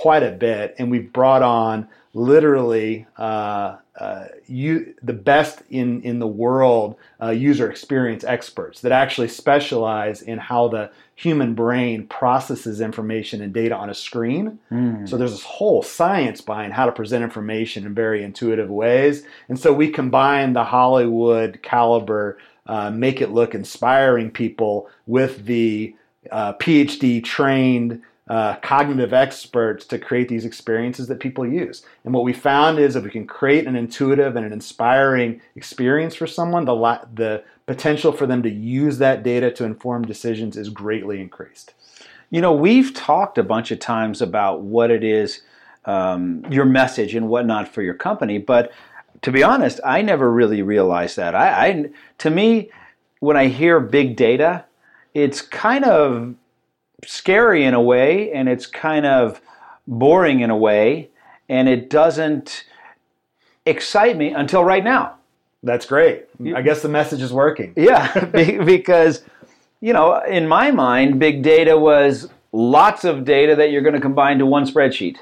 quite 0.02 0.24
a 0.24 0.32
bit 0.32 0.74
and 0.80 0.90
we've 0.90 1.14
brought 1.14 1.44
on 1.44 1.88
literally 2.16 3.06
uh, 3.18 3.78
uh, 4.00 4.26
you, 4.48 4.96
the 5.04 5.14
best 5.14 5.62
in, 5.70 6.02
in 6.02 6.18
the 6.18 6.26
world 6.26 6.96
uh, 7.22 7.30
user 7.30 7.70
experience 7.70 8.24
experts 8.24 8.82
that 8.82 8.92
actually 8.92 9.28
specialize 9.28 10.24
in 10.24 10.40
how 10.40 10.68
the 10.68 10.90
human 11.14 11.54
brain 11.54 12.08
processes 12.08 12.82
information 12.82 13.44
and 13.44 13.54
data 13.54 13.76
on 13.76 13.92
a 13.92 13.94
screen. 13.94 14.58
Mm. 14.72 15.08
So 15.08 15.18
there's 15.18 15.34
this 15.34 15.44
whole 15.44 15.84
science 15.84 16.42
behind 16.42 16.74
how 16.74 16.88
to 16.88 16.92
present 16.92 17.24
information 17.24 17.86
in 17.86 17.94
very 17.94 18.24
intuitive 18.24 18.72
ways. 18.72 19.24
And 19.50 19.60
so 19.60 19.72
we 19.72 19.92
combine 19.92 20.54
the 20.54 20.64
Hollywood 20.64 21.60
caliber, 21.62 22.40
uh, 22.66 22.90
make 22.90 23.22
it 23.22 23.30
look 23.30 23.54
inspiring 23.54 24.32
people 24.32 24.90
with 25.06 25.46
the 25.46 25.96
uh, 26.32 26.54
PhD 26.54 27.24
trained 27.24 28.02
uh, 28.28 28.56
cognitive 28.58 29.14
experts 29.14 29.86
to 29.88 30.00
create 30.00 30.30
these 30.30 30.46
experiences 30.46 31.08
that 31.08 31.20
people 31.20 31.46
use. 31.46 31.84
And 32.06 32.14
what 32.14 32.24
we 32.24 32.34
found 32.34 32.80
is 32.80 32.96
if 32.96 33.04
we 33.04 33.10
can 33.10 33.28
create 33.28 33.68
an 33.68 33.76
intuitive 33.76 34.36
and 34.36 34.46
an 34.46 34.54
inspiring 34.54 35.42
experience 35.56 36.16
for 36.16 36.28
someone, 36.28 36.66
the, 36.66 37.02
the 37.14 37.44
potential 37.66 38.12
for 38.12 38.26
them 38.26 38.44
to 38.44 38.50
use 38.50 39.00
that 39.00 39.24
data 39.24 39.52
to 39.52 39.66
inform 39.66 40.06
decisions 40.06 40.56
is 40.56 40.70
greatly 40.70 41.20
increased. 41.20 41.74
You 42.30 42.40
know, 42.40 42.54
we've 42.54 42.94
talked 42.94 43.38
a 43.38 43.44
bunch 43.44 43.72
of 43.72 43.80
times 43.80 44.22
about 44.22 44.62
what 44.62 44.92
it 44.92 45.04
is, 45.04 45.42
um, 45.84 46.46
your 46.50 46.66
message 46.66 47.16
and 47.16 47.28
whatnot 47.28 47.68
for 47.68 47.82
your 47.82 47.96
company, 47.96 48.38
but 48.38 48.72
to 49.24 49.32
be 49.32 49.44
honest, 49.44 49.80
I 49.84 50.02
never 50.02 50.32
really 50.32 50.62
realized 50.62 51.18
that. 51.18 51.36
I, 51.36 51.68
I 51.68 51.86
to 52.20 52.30
me, 52.30 52.70
when 53.20 53.38
I 53.38 53.48
hear 53.48 53.80
big 53.80 54.16
data, 54.16 54.66
it's 55.14 55.42
kind 55.42 55.86
of 55.86 56.36
scary 57.06 57.64
in 57.64 57.74
a 57.74 57.82
way, 57.82 58.32
and 58.32 58.50
it's 58.50 58.66
kind 58.66 59.06
of 59.06 59.42
boring 59.88 60.42
in 60.42 60.50
a 60.50 60.58
way, 60.58 61.10
and 61.50 61.68
it 61.68 61.90
doesn't 61.90 62.66
excite 63.66 64.18
me 64.18 64.30
until 64.30 64.64
right 64.64 64.84
now. 64.84 65.16
That's 65.64 65.86
great. 65.86 66.26
I 66.56 66.62
guess 66.62 66.82
the 66.82 66.90
message 66.90 67.22
is 67.22 67.32
working. 67.32 67.74
Yeah, 67.76 68.26
because 68.66 69.24
you 69.80 69.94
know, 69.94 70.22
in 70.24 70.48
my 70.48 70.72
mind, 70.72 71.20
big 71.20 71.42
data 71.42 71.78
was 71.78 72.30
lots 72.52 73.04
of 73.04 73.26
data 73.26 73.56
that 73.56 73.72
you're 73.72 73.82
going 73.82 73.96
to 73.96 74.02
combine 74.02 74.38
to 74.40 74.46
one 74.46 74.66
spreadsheet. 74.66 75.18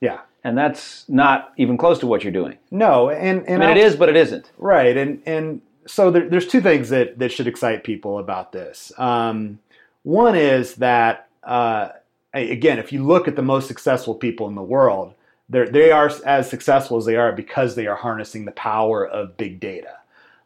Yeah. 0.00 0.20
And 0.44 0.58
that's 0.58 1.08
not 1.08 1.52
even 1.56 1.78
close 1.78 1.98
to 2.00 2.06
what 2.06 2.22
you're 2.22 2.32
doing. 2.32 2.58
No, 2.70 3.08
and, 3.10 3.48
and 3.48 3.64
I 3.64 3.68
mean, 3.68 3.76
it 3.78 3.84
is, 3.84 3.96
but 3.96 4.10
it 4.10 4.16
isn't. 4.16 4.50
Right, 4.58 4.94
and 4.94 5.22
and 5.24 5.62
so 5.86 6.10
there, 6.10 6.28
there's 6.28 6.46
two 6.46 6.60
things 6.60 6.90
that 6.90 7.18
that 7.18 7.32
should 7.32 7.46
excite 7.46 7.82
people 7.82 8.18
about 8.18 8.52
this. 8.52 8.92
Um, 8.98 9.58
one 10.04 10.36
is 10.36 10.76
that, 10.76 11.28
uh, 11.42 11.88
again, 12.32 12.78
if 12.78 12.92
you 12.92 13.04
look 13.04 13.26
at 13.26 13.36
the 13.36 13.42
most 13.42 13.66
successful 13.66 14.14
people 14.14 14.46
in 14.46 14.54
the 14.54 14.62
world, 14.62 15.14
they 15.48 15.90
are 15.90 16.10
as 16.24 16.48
successful 16.48 16.96
as 16.96 17.04
they 17.04 17.16
are 17.16 17.32
because 17.32 17.74
they 17.74 17.86
are 17.86 17.96
harnessing 17.96 18.44
the 18.44 18.52
power 18.52 19.06
of 19.06 19.36
big 19.36 19.60
data. 19.60 19.98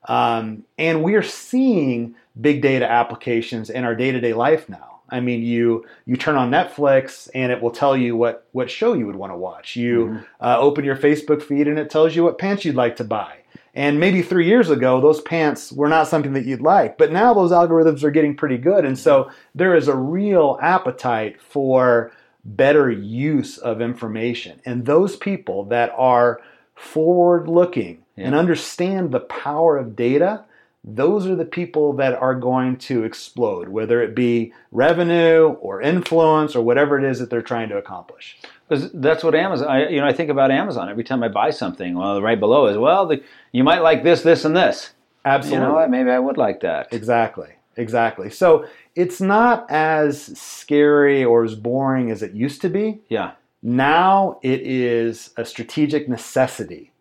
Um, 0.06 0.64
and 0.78 1.02
we 1.02 1.14
are 1.14 1.22
seeing 1.22 2.14
big 2.40 2.62
data 2.62 2.90
applications 2.90 3.70
in 3.70 3.84
our 3.84 3.94
day-to-day 3.94 4.32
life 4.32 4.68
now. 4.68 5.00
I 5.10 5.20
mean, 5.20 5.42
you 5.42 5.86
you 6.04 6.16
turn 6.16 6.36
on 6.36 6.50
Netflix 6.50 7.28
and 7.34 7.50
it 7.50 7.62
will 7.62 7.70
tell 7.70 7.96
you 7.96 8.16
what 8.16 8.46
what 8.52 8.70
show 8.70 8.92
you 8.92 9.06
would 9.06 9.16
want 9.16 9.32
to 9.32 9.36
watch. 9.36 9.74
You 9.74 10.06
mm-hmm. 10.06 10.24
uh, 10.40 10.58
open 10.58 10.84
your 10.84 10.96
Facebook 10.96 11.42
feed 11.42 11.66
and 11.66 11.78
it 11.78 11.90
tells 11.90 12.14
you 12.14 12.24
what 12.24 12.38
pants 12.38 12.64
you'd 12.64 12.74
like 12.74 12.96
to 12.96 13.04
buy. 13.04 13.38
And 13.74 14.00
maybe 14.00 14.22
three 14.22 14.46
years 14.46 14.70
ago, 14.70 15.00
those 15.00 15.20
pants 15.20 15.70
were 15.72 15.88
not 15.88 16.08
something 16.08 16.32
that 16.32 16.46
you'd 16.46 16.60
like, 16.60 16.98
but 16.98 17.12
now 17.12 17.34
those 17.34 17.52
algorithms 17.52 18.02
are 18.02 18.10
getting 18.10 18.36
pretty 18.36 18.58
good. 18.58 18.84
And 18.84 18.98
so 18.98 19.30
there 19.54 19.76
is 19.76 19.88
a 19.88 19.96
real 19.96 20.58
appetite 20.60 21.40
for 21.40 22.12
better 22.44 22.90
use 22.90 23.58
of 23.58 23.80
information. 23.80 24.60
And 24.64 24.86
those 24.86 25.16
people 25.16 25.64
that 25.66 25.92
are 25.96 26.40
forward 26.74 27.48
looking 27.48 28.04
yeah. 28.16 28.26
and 28.26 28.34
understand 28.34 29.12
the 29.12 29.20
power 29.20 29.76
of 29.76 29.96
data, 29.96 30.44
those 30.84 31.26
are 31.26 31.36
the 31.36 31.44
people 31.44 31.92
that 31.94 32.14
are 32.14 32.34
going 32.34 32.76
to 32.78 33.04
explode, 33.04 33.68
whether 33.68 34.00
it 34.00 34.14
be 34.14 34.52
revenue 34.72 35.48
or 35.60 35.82
influence 35.82 36.56
or 36.56 36.62
whatever 36.62 36.98
it 36.98 37.04
is 37.04 37.18
that 37.18 37.30
they're 37.30 37.42
trying 37.42 37.68
to 37.68 37.76
accomplish. 37.76 38.38
Because 38.68 38.90
that's 38.92 39.24
what 39.24 39.34
Amazon. 39.34 39.68
I, 39.68 39.88
you 39.88 40.00
know, 40.00 40.06
I 40.06 40.12
think 40.12 40.30
about 40.30 40.50
Amazon 40.50 40.88
every 40.88 41.04
time 41.04 41.22
I 41.22 41.28
buy 41.28 41.50
something. 41.50 41.96
Well, 41.96 42.20
right 42.20 42.38
below 42.38 42.66
is 42.66 42.76
well, 42.76 43.06
the, 43.06 43.22
you 43.52 43.64
might 43.64 43.80
like 43.80 44.02
this, 44.02 44.22
this, 44.22 44.44
and 44.44 44.54
this. 44.54 44.90
Absolutely. 45.24 45.66
You 45.66 45.72
know, 45.72 45.88
maybe 45.88 46.10
I 46.10 46.18
would 46.18 46.36
like 46.36 46.60
that. 46.60 46.92
Exactly. 46.92 47.48
Exactly. 47.76 48.28
So 48.28 48.66
it's 48.94 49.20
not 49.20 49.70
as 49.70 50.36
scary 50.38 51.24
or 51.24 51.44
as 51.44 51.54
boring 51.54 52.10
as 52.10 52.22
it 52.22 52.32
used 52.32 52.60
to 52.62 52.68
be. 52.68 53.00
Yeah. 53.08 53.32
Now 53.62 54.38
it 54.42 54.60
is 54.62 55.30
a 55.36 55.44
strategic 55.44 56.08
necessity. 56.08 56.92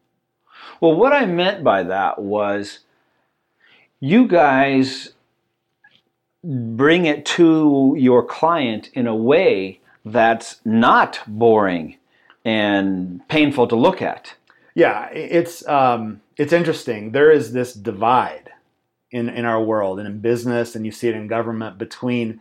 Well, 0.79 0.95
what 0.95 1.13
I 1.13 1.25
meant 1.25 1.63
by 1.63 1.83
that 1.83 2.19
was 2.19 2.79
you 3.99 4.27
guys 4.27 5.13
bring 6.43 7.05
it 7.05 7.25
to 7.25 7.95
your 7.97 8.23
client 8.23 8.89
in 8.93 9.07
a 9.07 9.15
way 9.15 9.79
that's 10.11 10.59
not 10.65 11.19
boring 11.27 11.97
and 12.45 13.27
painful 13.27 13.67
to 13.67 13.75
look 13.75 14.01
at. 14.01 14.33
Yeah, 14.73 15.09
it's 15.09 15.67
um, 15.67 16.21
it's 16.37 16.53
interesting. 16.53 17.11
There 17.11 17.31
is 17.31 17.51
this 17.51 17.73
divide 17.73 18.51
in 19.11 19.29
in 19.29 19.45
our 19.45 19.61
world 19.61 19.99
and 19.99 20.07
in 20.07 20.19
business, 20.19 20.75
and 20.75 20.85
you 20.85 20.91
see 20.91 21.07
it 21.07 21.15
in 21.15 21.27
government 21.27 21.77
between 21.77 22.39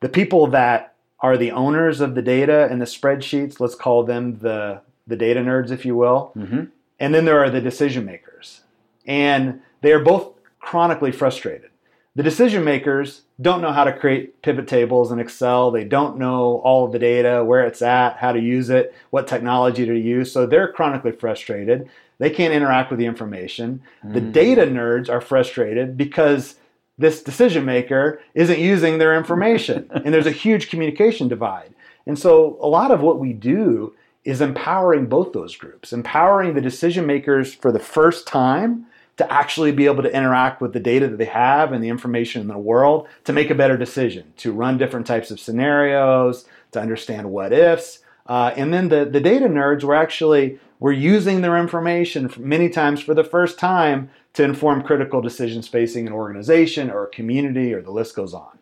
the 0.00 0.08
people 0.08 0.46
that 0.48 0.94
are 1.20 1.36
the 1.36 1.52
owners 1.52 2.00
of 2.00 2.14
the 2.14 2.22
data 2.22 2.68
and 2.70 2.80
the 2.80 2.86
spreadsheets. 2.86 3.60
Let's 3.60 3.74
call 3.74 4.02
them 4.04 4.38
the 4.38 4.80
the 5.06 5.16
data 5.16 5.40
nerds, 5.40 5.70
if 5.70 5.84
you 5.84 5.94
will. 5.94 6.32
Mm-hmm. 6.36 6.64
And 7.00 7.14
then 7.14 7.24
there 7.24 7.42
are 7.42 7.50
the 7.50 7.60
decision 7.60 8.04
makers, 8.04 8.62
and 9.06 9.60
they 9.82 9.92
are 9.92 10.00
both 10.00 10.32
chronically 10.60 11.12
frustrated. 11.12 11.70
The 12.16 12.22
decision 12.22 12.62
makers 12.62 13.22
don't 13.40 13.60
know 13.60 13.72
how 13.72 13.82
to 13.84 13.92
create 13.92 14.40
pivot 14.42 14.68
tables 14.68 15.10
in 15.10 15.18
Excel. 15.18 15.72
They 15.72 15.82
don't 15.82 16.16
know 16.16 16.60
all 16.62 16.84
of 16.84 16.92
the 16.92 16.98
data, 17.00 17.44
where 17.44 17.66
it's 17.66 17.82
at, 17.82 18.16
how 18.18 18.30
to 18.30 18.38
use 18.38 18.70
it, 18.70 18.94
what 19.10 19.26
technology 19.26 19.84
to 19.84 19.98
use. 19.98 20.30
So 20.30 20.46
they're 20.46 20.72
chronically 20.72 21.10
frustrated. 21.10 21.88
They 22.18 22.30
can't 22.30 22.54
interact 22.54 22.90
with 22.90 23.00
the 23.00 23.06
information. 23.06 23.82
Mm. 24.04 24.14
The 24.14 24.20
data 24.20 24.62
nerds 24.62 25.08
are 25.08 25.20
frustrated 25.20 25.96
because 25.96 26.54
this 26.98 27.20
decision 27.20 27.64
maker 27.64 28.20
isn't 28.34 28.60
using 28.60 28.98
their 28.98 29.16
information. 29.16 29.90
and 30.04 30.14
there's 30.14 30.26
a 30.26 30.30
huge 30.30 30.70
communication 30.70 31.26
divide. 31.26 31.74
And 32.06 32.16
so 32.16 32.58
a 32.60 32.68
lot 32.68 32.92
of 32.92 33.00
what 33.00 33.18
we 33.18 33.32
do 33.32 33.92
is 34.24 34.40
empowering 34.40 35.06
both 35.06 35.32
those 35.32 35.56
groups, 35.56 35.92
empowering 35.92 36.54
the 36.54 36.60
decision 36.60 37.06
makers 37.06 37.52
for 37.52 37.72
the 37.72 37.80
first 37.80 38.26
time 38.26 38.86
to 39.16 39.32
actually 39.32 39.72
be 39.72 39.86
able 39.86 40.02
to 40.02 40.14
interact 40.14 40.60
with 40.60 40.72
the 40.72 40.80
data 40.80 41.08
that 41.08 41.18
they 41.18 41.24
have 41.24 41.72
and 41.72 41.82
the 41.82 41.88
information 41.88 42.40
in 42.40 42.48
the 42.48 42.58
world 42.58 43.06
to 43.24 43.32
make 43.32 43.50
a 43.50 43.54
better 43.54 43.76
decision, 43.76 44.32
to 44.36 44.52
run 44.52 44.78
different 44.78 45.06
types 45.06 45.30
of 45.30 45.38
scenarios, 45.38 46.46
to 46.72 46.80
understand 46.80 47.30
what 47.30 47.52
ifs. 47.52 48.00
Uh, 48.26 48.52
and 48.56 48.72
then 48.72 48.88
the, 48.88 49.04
the 49.04 49.20
data 49.20 49.46
nerds 49.46 49.84
were 49.84 49.94
actually 49.94 50.58
were 50.80 50.92
using 50.92 51.40
their 51.40 51.56
information 51.56 52.32
many 52.38 52.68
times 52.68 53.00
for 53.00 53.14
the 53.14 53.24
first 53.24 53.58
time 53.58 54.10
to 54.32 54.42
inform 54.42 54.82
critical 54.82 55.20
decisions 55.20 55.68
facing 55.68 56.06
an 56.06 56.12
organization 56.12 56.90
or 56.90 57.04
a 57.04 57.10
community 57.10 57.72
or 57.72 57.80
the 57.80 57.92
list 57.92 58.16
goes 58.16 58.34
on. 58.34 58.58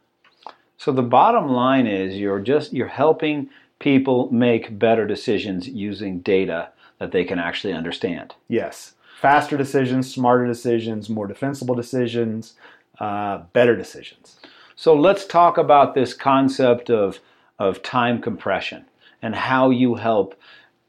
So 0.77 0.93
the 0.93 1.03
bottom 1.03 1.49
line 1.49 1.87
is 1.87 2.17
you're 2.17 2.41
just 2.41 2.73
you're 2.73 2.89
helping 2.89 3.49
people 3.79 4.31
make 4.31 4.79
better 4.79 5.07
decisions 5.07 5.67
using 5.67 6.21
data 6.21 6.69
that 6.99 7.13
they 7.13 7.25
can 7.25 7.39
actually 7.39 7.73
understand. 7.73 8.35
Yes 8.49 8.95
faster 9.23 9.57
decisions, 9.57 10.13
smarter 10.13 10.49
decisions, 10.49 11.09
more 11.09 11.29
defensible 11.29 11.77
decisions, 11.77 12.55
uh, 12.99 13.39
better 13.53 13.77
decisions. 13.77 14.41
So 14.75 14.97
let's 14.97 15.25
talk 15.25 15.59
about 15.59 15.95
this 15.95 16.13
concept 16.13 16.91
of, 16.91 17.21
of 17.57 17.85
time 17.85 18.21
compression 18.21 18.85
and 19.23 19.37
how 19.37 19.71
you 19.71 19.95
help 19.95 20.35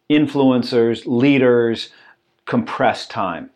influencers, 0.10 1.04
leaders 1.06 1.92
compress 2.46 3.06
time. 3.06 3.52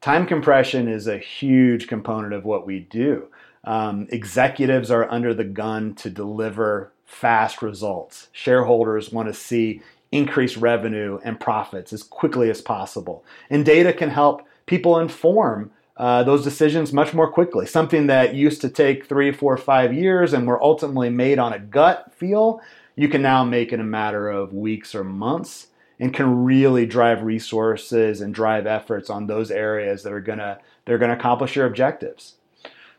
Time 0.00 0.26
compression 0.26 0.88
is 0.88 1.06
a 1.06 1.18
huge 1.18 1.86
component 1.86 2.34
of 2.34 2.44
what 2.44 2.66
we 2.66 2.80
do. 2.80 3.28
Um, 3.62 4.08
executives 4.10 4.90
are 4.90 5.08
under 5.08 5.34
the 5.34 5.44
gun 5.44 5.94
to 5.96 6.10
deliver 6.10 6.92
fast 7.04 7.62
results. 7.62 8.26
Shareholders 8.32 9.12
want 9.12 9.28
to 9.28 9.34
see 9.34 9.82
increased 10.16 10.56
revenue 10.56 11.18
and 11.24 11.38
profits 11.38 11.92
as 11.92 12.02
quickly 12.02 12.50
as 12.50 12.60
possible. 12.60 13.24
And 13.50 13.64
data 13.64 13.92
can 13.92 14.10
help 14.10 14.42
people 14.66 14.98
inform 14.98 15.70
uh, 15.96 16.22
those 16.24 16.44
decisions 16.44 16.92
much 16.92 17.14
more 17.14 17.30
quickly. 17.30 17.66
Something 17.66 18.06
that 18.08 18.34
used 18.34 18.60
to 18.60 18.68
take 18.68 19.06
three, 19.06 19.32
four, 19.32 19.56
five 19.56 19.94
years 19.94 20.32
and 20.32 20.46
were 20.46 20.62
ultimately 20.62 21.10
made 21.10 21.38
on 21.38 21.52
a 21.52 21.58
gut 21.58 22.12
feel, 22.14 22.60
you 22.96 23.08
can 23.08 23.22
now 23.22 23.44
make 23.44 23.72
in 23.72 23.80
a 23.80 23.84
matter 23.84 24.28
of 24.28 24.52
weeks 24.52 24.94
or 24.94 25.04
months 25.04 25.68
and 25.98 26.12
can 26.12 26.44
really 26.44 26.84
drive 26.84 27.22
resources 27.22 28.20
and 28.20 28.34
drive 28.34 28.66
efforts 28.66 29.08
on 29.08 29.26
those 29.26 29.50
areas 29.50 30.02
that 30.02 30.12
are 30.12 30.20
gonna 30.20 30.58
they're 30.84 30.98
gonna 30.98 31.14
accomplish 31.14 31.56
your 31.56 31.66
objectives. 31.66 32.34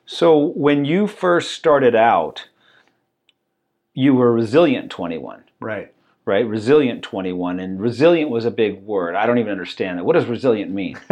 So 0.05 0.37
when 0.37 0.85
you 0.85 1.05
first 1.05 1.51
started 1.51 1.93
out, 1.93 2.47
you 3.93 4.15
were 4.15 4.31
resilient 4.31 4.89
21. 4.89 5.43
Right 5.59 5.93
right? 6.27 6.45
Resilient 6.45 7.01
21. 7.01 7.59
And 7.59 7.79
resilient 7.79 8.29
was 8.29 8.45
a 8.45 8.51
big 8.51 8.83
word. 8.83 9.15
I 9.15 9.25
don't 9.25 9.37
even 9.39 9.51
understand 9.51 9.97
it. 9.97 10.05
What 10.05 10.13
does 10.13 10.25
resilient 10.25 10.71
mean? 10.71 10.99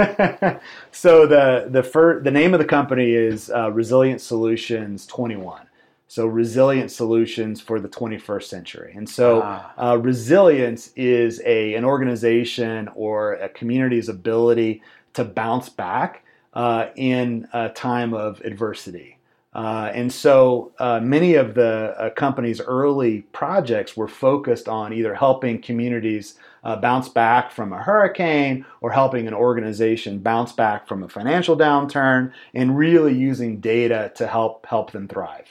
so 0.92 1.26
the 1.26 1.68
the 1.70 1.82
fir- 1.82 2.22
the 2.22 2.32
name 2.32 2.54
of 2.54 2.60
the 2.60 2.66
company 2.66 3.14
is 3.14 3.50
uh, 3.50 3.72
Resilient 3.72 4.22
Solutions 4.22 5.08
21. 5.08 5.68
So 6.08 6.28
resilient 6.28 6.92
solutions 6.92 7.62
for 7.62 7.80
the 7.80 7.90
21st 7.90 8.44
century. 8.44 8.94
And 8.96 9.10
so 9.10 9.42
ah. 9.44 9.74
uh, 9.78 9.98
resilience 9.98 10.92
is 10.96 11.42
a 11.46 11.74
an 11.74 11.84
organization 11.84 12.90
or 12.94 13.34
a 13.34 13.50
community's 13.50 14.10
ability 14.10 14.84
to 15.14 15.24
bounce 15.24 15.70
back 15.70 16.24
uh, 16.54 16.88
in 16.96 17.48
a 17.54 17.70
time 17.70 18.14
of 18.14 18.42
adversity. 18.42 19.15
Uh, 19.56 19.90
and 19.94 20.12
so 20.12 20.74
uh, 20.80 21.00
many 21.00 21.36
of 21.36 21.54
the 21.54 21.96
uh, 21.98 22.10
company's 22.10 22.60
early 22.60 23.22
projects 23.32 23.96
were 23.96 24.08
focused 24.08 24.68
on 24.68 24.92
either 24.92 25.16
helping 25.16 25.62
communities 25.62 26.36
uh, 26.66 26.76
bounce 26.76 27.08
back 27.08 27.52
from 27.52 27.72
a 27.72 27.82
hurricane 27.82 28.66
or 28.82 28.92
helping 28.92 29.28
an 29.28 29.34
organization 29.34 30.20
bounce 30.20 30.52
back 30.52 30.86
from 30.90 31.04
a 31.04 31.08
financial 31.08 31.56
downturn 31.56 32.34
and 32.54 32.78
really 32.78 33.14
using 33.14 33.62
data 33.62 34.12
to 34.14 34.28
help 34.28 34.66
help 34.66 34.92
them 34.92 35.08
thrive. 35.08 35.48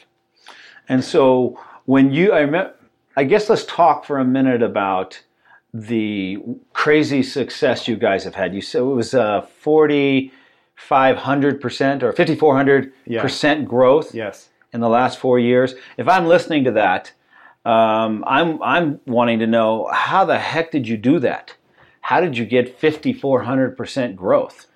And 0.86 1.02
so 1.02 1.58
when 1.86 2.12
you, 2.12 2.34
I, 2.34 2.72
I 3.16 3.24
guess 3.24 3.48
let's 3.48 3.64
talk 3.64 4.04
for 4.04 4.18
a 4.18 4.24
minute 4.24 4.62
about 4.62 5.22
the 5.72 6.38
crazy 6.74 7.22
success 7.22 7.88
you 7.88 7.96
guys 7.96 8.24
have 8.24 8.34
had. 8.34 8.54
You 8.54 8.60
said 8.60 8.82
it 8.82 8.84
was 8.84 9.14
uh, 9.14 9.40
40 9.60 10.30
500% 10.78 12.02
or 12.02 12.12
5400% 12.12 12.92
yeah. 13.06 13.64
growth 13.64 14.14
yes. 14.14 14.48
in 14.72 14.80
the 14.80 14.88
last 14.88 15.18
four 15.18 15.38
years. 15.38 15.74
If 15.96 16.08
I'm 16.08 16.26
listening 16.26 16.64
to 16.64 16.72
that, 16.72 17.12
um, 17.64 18.24
I'm, 18.26 18.62
I'm 18.62 19.00
wanting 19.06 19.38
to 19.38 19.46
know 19.46 19.88
how 19.92 20.24
the 20.24 20.38
heck 20.38 20.70
did 20.70 20.86
you 20.86 20.96
do 20.96 21.18
that? 21.20 21.54
How 22.00 22.20
did 22.20 22.36
you 22.36 22.44
get 22.44 22.78
5400% 22.80 24.14
growth? 24.14 24.66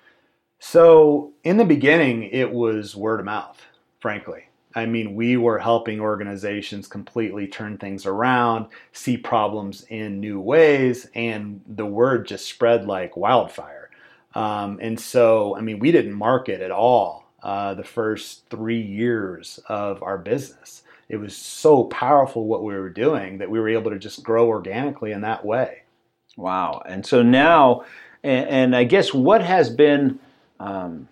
So, 0.59 1.31
in 1.43 1.57
the 1.57 1.65
beginning, 1.65 2.23
it 2.23 2.51
was 2.51 2.95
word 2.95 3.19
of 3.19 3.25
mouth, 3.25 3.61
frankly. 3.99 4.49
I 4.75 4.85
mean, 4.85 5.15
we 5.15 5.37
were 5.37 5.57
helping 5.57 5.99
organizations 5.99 6.87
completely 6.87 7.47
turn 7.47 7.77
things 7.77 8.05
around, 8.05 8.67
see 8.91 9.17
problems 9.17 9.85
in 9.89 10.19
new 10.19 10.39
ways, 10.39 11.07
and 11.15 11.61
the 11.67 11.85
word 11.85 12.27
just 12.27 12.47
spread 12.47 12.85
like 12.85 13.17
wildfire. 13.17 13.78
Um, 14.35 14.79
and 14.81 14.99
so, 14.99 15.55
I 15.57 15.61
mean, 15.61 15.79
we 15.79 15.91
didn't 15.91 16.13
market 16.13 16.61
at 16.61 16.71
all 16.71 17.29
uh, 17.41 17.73
the 17.73 17.83
first 17.83 18.47
three 18.49 18.81
years 18.81 19.59
of 19.67 20.03
our 20.03 20.17
business. 20.17 20.83
It 21.07 21.17
was 21.17 21.35
so 21.35 21.85
powerful 21.85 22.45
what 22.45 22.63
we 22.63 22.75
were 22.75 22.89
doing 22.89 23.39
that 23.39 23.49
we 23.49 23.59
were 23.59 23.69
able 23.69 23.89
to 23.91 23.97
just 23.97 24.23
grow 24.23 24.47
organically 24.47 25.11
in 25.11 25.21
that 25.21 25.43
way. 25.43 25.83
Wow. 26.37 26.83
And 26.85 27.05
so 27.05 27.23
now, 27.23 27.85
and, 28.23 28.47
and 28.47 28.75
I 28.75 28.83
guess 28.83 29.13
what 29.13 29.41
has 29.43 29.69
been, 29.69 30.19
um, 30.59 31.07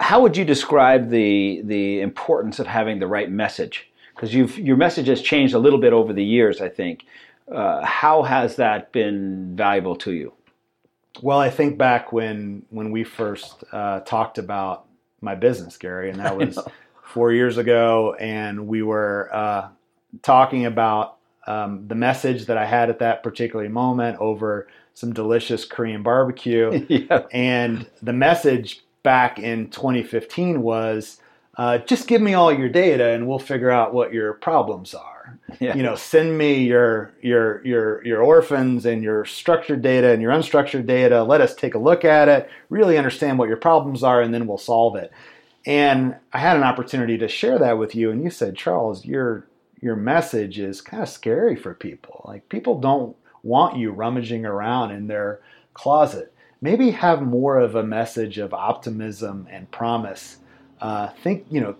how 0.00 0.20
would 0.22 0.36
you 0.36 0.44
describe 0.44 1.10
the, 1.10 1.62
the 1.64 2.00
importance 2.00 2.58
of 2.58 2.66
having 2.66 2.98
the 2.98 3.06
right 3.06 3.30
message? 3.30 3.88
Because 4.14 4.34
your 4.34 4.76
message 4.76 5.06
has 5.08 5.22
changed 5.22 5.54
a 5.54 5.58
little 5.58 5.78
bit 5.78 5.92
over 5.92 6.12
the 6.12 6.24
years, 6.24 6.60
I 6.60 6.68
think. 6.68 7.04
Uh, 7.52 7.84
how 7.84 8.22
has 8.22 8.56
that 8.56 8.90
been 8.90 9.54
valuable 9.54 9.94
to 9.96 10.12
you? 10.12 10.32
Well, 11.22 11.38
I 11.38 11.50
think 11.50 11.78
back 11.78 12.12
when 12.12 12.64
when 12.70 12.90
we 12.90 13.04
first 13.04 13.64
uh, 13.72 14.00
talked 14.00 14.38
about 14.38 14.86
my 15.20 15.34
business, 15.34 15.76
Gary, 15.76 16.10
and 16.10 16.20
that 16.20 16.36
was 16.38 16.58
four 17.02 17.32
years 17.32 17.58
ago, 17.58 18.14
and 18.18 18.66
we 18.66 18.82
were 18.82 19.30
uh, 19.32 19.68
talking 20.22 20.66
about 20.66 21.16
um, 21.46 21.86
the 21.86 21.94
message 21.94 22.46
that 22.46 22.58
I 22.58 22.66
had 22.66 22.90
at 22.90 22.98
that 22.98 23.22
particular 23.22 23.68
moment 23.68 24.18
over 24.20 24.68
some 24.94 25.12
delicious 25.12 25.64
Korean 25.64 26.02
barbecue, 26.02 26.86
yeah. 26.88 27.22
and 27.30 27.86
the 28.02 28.12
message 28.12 28.82
back 29.02 29.38
in 29.38 29.70
2015 29.70 30.62
was 30.62 31.20
uh, 31.56 31.78
just 31.78 32.08
give 32.08 32.20
me 32.20 32.34
all 32.34 32.52
your 32.52 32.68
data 32.68 33.10
and 33.10 33.26
we'll 33.28 33.38
figure 33.38 33.70
out 33.70 33.94
what 33.94 34.12
your 34.12 34.32
problems 34.34 34.94
are. 34.94 35.15
Yeah. 35.60 35.74
You 35.74 35.82
know, 35.82 35.94
send 35.94 36.36
me 36.36 36.64
your 36.64 37.12
your 37.22 37.64
your 37.64 38.04
your 38.04 38.22
orphans 38.22 38.84
and 38.84 39.02
your 39.02 39.24
structured 39.24 39.80
data 39.80 40.10
and 40.10 40.20
your 40.20 40.32
unstructured 40.32 40.86
data. 40.86 41.22
Let 41.22 41.40
us 41.40 41.54
take 41.54 41.74
a 41.74 41.78
look 41.78 42.04
at 42.04 42.28
it, 42.28 42.50
really 42.68 42.98
understand 42.98 43.38
what 43.38 43.48
your 43.48 43.56
problems 43.56 44.02
are, 44.02 44.20
and 44.20 44.34
then 44.34 44.46
we'll 44.46 44.58
solve 44.58 44.96
it. 44.96 45.12
And 45.64 46.16
I 46.32 46.38
had 46.38 46.56
an 46.56 46.62
opportunity 46.62 47.16
to 47.18 47.28
share 47.28 47.58
that 47.58 47.78
with 47.78 47.94
you, 47.94 48.10
and 48.10 48.22
you 48.22 48.28
said, 48.28 48.56
Charles, 48.56 49.06
your 49.06 49.46
your 49.80 49.96
message 49.96 50.58
is 50.58 50.80
kind 50.80 51.02
of 51.02 51.08
scary 51.08 51.56
for 51.56 51.72
people. 51.72 52.22
Like 52.26 52.48
people 52.48 52.78
don't 52.78 53.16
want 53.42 53.78
you 53.78 53.92
rummaging 53.92 54.44
around 54.44 54.90
in 54.90 55.06
their 55.06 55.40
closet. 55.74 56.34
Maybe 56.60 56.90
have 56.90 57.22
more 57.22 57.58
of 57.58 57.76
a 57.76 57.82
message 57.82 58.38
of 58.38 58.52
optimism 58.52 59.46
and 59.50 59.70
promise 59.70 60.38
uh, 60.80 61.08
think, 61.22 61.46
you 61.50 61.60
know, 61.60 61.76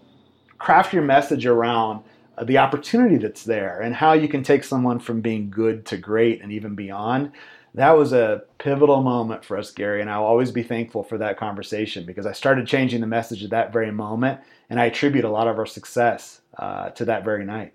craft 0.59 0.93
your 0.93 1.03
message 1.03 1.47
around 1.47 2.03
the 2.44 2.59
opportunity 2.59 3.16
that's 3.16 3.44
there 3.44 3.81
and 3.81 3.94
how 3.94 4.12
you 4.12 4.29
can 4.29 4.42
take 4.42 4.64
someone 4.64 4.99
from 4.99 5.20
being 5.20 5.51
good 5.51 5.87
to 5.87 5.96
great 5.96 6.42
and 6.42 6.53
even 6.53 6.75
beyond. 6.75 7.33
That 7.75 7.96
was 7.96 8.12
a 8.12 8.42
pivotal 8.59 9.03
moment 9.03 9.44
for 9.44 9.59
us, 9.59 9.70
Gary, 9.70 10.01
and 10.01 10.11
I'll 10.11 10.25
always 10.25 10.51
be 10.51 10.62
thankful 10.62 11.03
for 11.03 11.18
that 11.18 11.38
conversation 11.38 12.07
because 12.07 12.25
I 12.25 12.33
started 12.33 12.66
changing 12.66 13.03
the 13.03 13.07
message 13.07 13.44
at 13.44 13.51
that 13.51 13.72
very 13.72 13.90
moment, 13.90 14.40
and 14.70 14.81
I 14.81 14.87
attribute 14.87 15.25
a 15.27 15.31
lot 15.31 15.46
of 15.46 15.59
our 15.59 15.66
success 15.66 16.40
uh, 16.59 16.90
to 16.90 17.05
that 17.05 17.25
very 17.25 17.44
night. 17.44 17.75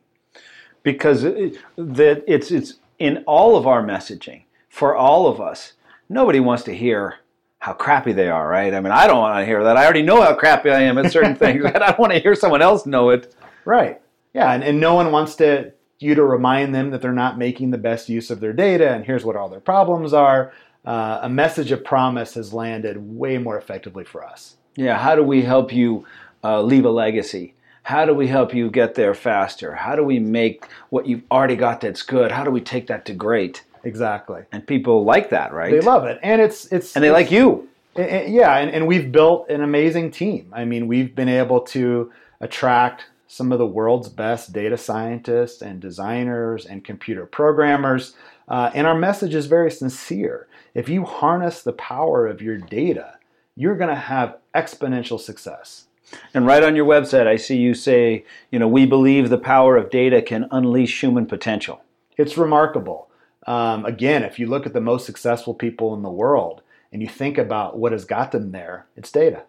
Because 0.81 1.23
it, 1.23 1.59
that 1.75 2.23
it's 2.27 2.49
it's 2.49 2.75
in 2.97 3.23
all 3.27 3.55
of 3.55 3.67
our 3.67 3.83
messaging 3.83 4.43
for 4.69 4.95
all 4.95 5.27
of 5.27 5.39
us. 5.39 5.73
Nobody 6.09 6.39
wants 6.39 6.63
to 6.63 6.75
hear 6.75 7.19
how 7.59 7.73
crappy 7.73 8.11
they 8.11 8.27
are, 8.27 8.47
right? 8.47 8.73
I 8.73 8.79
mean, 8.79 8.91
I 8.91 9.05
don't 9.05 9.19
want 9.19 9.39
to 9.39 9.45
hear 9.45 9.63
that. 9.63 9.77
I 9.77 9.83
already 9.83 10.01
know 10.01 10.19
how 10.19 10.33
crappy 10.33 10.71
I 10.71 10.81
am 10.81 10.97
at 10.97 11.11
certain 11.11 11.35
things. 11.43 11.61
But 11.61 11.83
I 11.83 11.89
don't 11.89 11.99
want 11.99 12.11
to 12.13 12.19
hear 12.19 12.33
someone 12.33 12.63
else 12.63 12.87
know 12.87 13.11
it. 13.11 13.35
Right. 13.65 14.00
Yeah, 14.33 14.51
and, 14.53 14.63
and 14.63 14.79
no 14.79 14.93
one 14.93 15.11
wants 15.11 15.35
to 15.37 15.73
you 15.99 16.15
to 16.15 16.23
remind 16.23 16.73
them 16.73 16.89
that 16.91 17.01
they're 17.01 17.11
not 17.11 17.37
making 17.37 17.71
the 17.71 17.77
best 17.77 18.09
use 18.09 18.31
of 18.31 18.39
their 18.39 18.53
data 18.53 18.91
and 18.91 19.05
here's 19.05 19.23
what 19.23 19.35
all 19.35 19.49
their 19.49 19.59
problems 19.59 20.13
are. 20.13 20.51
Uh, 20.83 21.19
a 21.21 21.29
message 21.29 21.71
of 21.71 21.83
promise 21.83 22.33
has 22.33 22.53
landed 22.53 22.97
way 22.97 23.37
more 23.37 23.57
effectively 23.57 24.03
for 24.03 24.25
us. 24.25 24.57
Yeah, 24.75 24.97
how 24.97 25.15
do 25.15 25.21
we 25.21 25.43
help 25.43 25.71
you 25.71 26.05
uh, 26.43 26.61
leave 26.61 26.85
a 26.85 26.89
legacy? 26.89 27.53
How 27.83 28.05
do 28.05 28.13
we 28.13 28.27
help 28.27 28.53
you 28.53 28.69
get 28.69 28.95
there 28.95 29.13
faster? 29.13 29.75
How 29.75 29.95
do 29.95 30.03
we 30.03 30.19
make 30.19 30.65
what 30.89 31.05
you've 31.07 31.23
already 31.31 31.55
got 31.55 31.81
that's 31.81 32.01
good? 32.01 32.31
How 32.31 32.43
do 32.43 32.51
we 32.51 32.61
take 32.61 32.87
that 32.87 33.05
to 33.05 33.13
great? 33.13 33.63
Exactly. 33.83 34.43
And 34.51 34.65
people 34.65 35.03
like 35.03 35.29
that, 35.31 35.53
right? 35.53 35.71
They 35.71 35.81
love 35.81 36.05
it, 36.05 36.19
and 36.21 36.41
it's 36.41 36.71
it's 36.71 36.95
and 36.95 37.03
they 37.03 37.09
it's, 37.09 37.13
like 37.13 37.31
you. 37.31 37.67
yeah, 37.97 38.57
and, 38.57 38.69
and 38.71 38.87
we've 38.87 39.11
built 39.11 39.49
an 39.49 39.61
amazing 39.61 40.11
team. 40.11 40.51
I 40.53 40.65
mean, 40.65 40.87
we've 40.87 41.13
been 41.15 41.29
able 41.29 41.61
to 41.61 42.11
attract 42.39 43.05
some 43.31 43.53
of 43.53 43.59
the 43.59 43.65
world's 43.65 44.09
best 44.09 44.51
data 44.51 44.77
scientists 44.77 45.61
and 45.61 45.79
designers 45.79 46.65
and 46.65 46.83
computer 46.83 47.25
programmers, 47.25 48.13
uh, 48.49 48.69
and 48.73 48.85
our 48.85 48.97
message 48.97 49.33
is 49.33 49.45
very 49.45 49.71
sincere. 49.71 50.49
If 50.73 50.89
you 50.89 51.05
harness 51.05 51.61
the 51.61 51.71
power 51.71 52.27
of 52.27 52.41
your 52.41 52.57
data, 52.57 53.17
you're 53.55 53.77
going 53.77 53.89
to 53.89 53.95
have 53.95 54.35
exponential 54.53 55.17
success. 55.17 55.85
And 56.33 56.45
right 56.45 56.61
on 56.61 56.75
your 56.75 56.85
website, 56.85 57.25
I 57.25 57.37
see 57.37 57.55
you 57.55 57.73
say, 57.73 58.25
you 58.51 58.59
know, 58.59 58.67
we 58.67 58.85
believe 58.85 59.29
the 59.29 59.37
power 59.37 59.77
of 59.77 59.89
data 59.89 60.21
can 60.21 60.49
unleash 60.51 60.99
human 60.99 61.25
potential. 61.25 61.81
It's 62.17 62.37
remarkable. 62.37 63.07
Um, 63.47 63.85
again, 63.85 64.23
if 64.23 64.39
you 64.39 64.47
look 64.47 64.65
at 64.65 64.73
the 64.73 64.81
most 64.81 65.05
successful 65.05 65.53
people 65.53 65.93
in 65.93 66.01
the 66.01 66.11
world 66.11 66.63
and 66.91 67.01
you 67.01 67.07
think 67.07 67.37
about 67.37 67.79
what 67.79 67.93
has 67.93 68.03
got 68.03 68.33
them 68.33 68.51
there, 68.51 68.87
it's 68.97 69.09
data. 69.09 69.43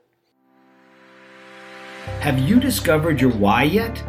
Have 2.20 2.38
you 2.38 2.60
discovered 2.60 3.20
your 3.20 3.30
why 3.32 3.64
yet? 3.64 4.02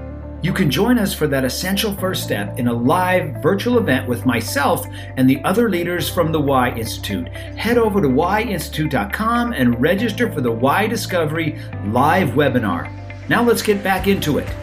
You 0.44 0.52
can 0.52 0.70
join 0.70 1.00
us 1.00 1.14
for 1.14 1.26
that 1.28 1.46
essential 1.46 1.96
first 1.96 2.22
step 2.22 2.60
in 2.60 2.68
a 2.68 2.74
live 2.74 3.42
virtual 3.42 3.78
event 3.78 4.10
with 4.10 4.26
myself 4.26 4.86
and 5.16 5.30
the 5.30 5.42
other 5.46 5.70
leaders 5.70 6.10
from 6.10 6.34
the 6.34 6.42
Why 6.42 6.72
Institute. 6.72 7.30
Head 7.30 7.78
over 7.78 8.02
to 8.02 8.10
whyinstitute.com 8.10 9.54
and 9.54 9.80
register 9.80 10.30
for 10.30 10.42
the 10.42 10.52
Why 10.52 10.86
Discovery 10.86 11.58
live 11.86 12.32
webinar. 12.32 12.92
Now 13.30 13.42
let's 13.42 13.62
get 13.62 13.82
back 13.84 14.08
into 14.08 14.38
it. 14.38 14.54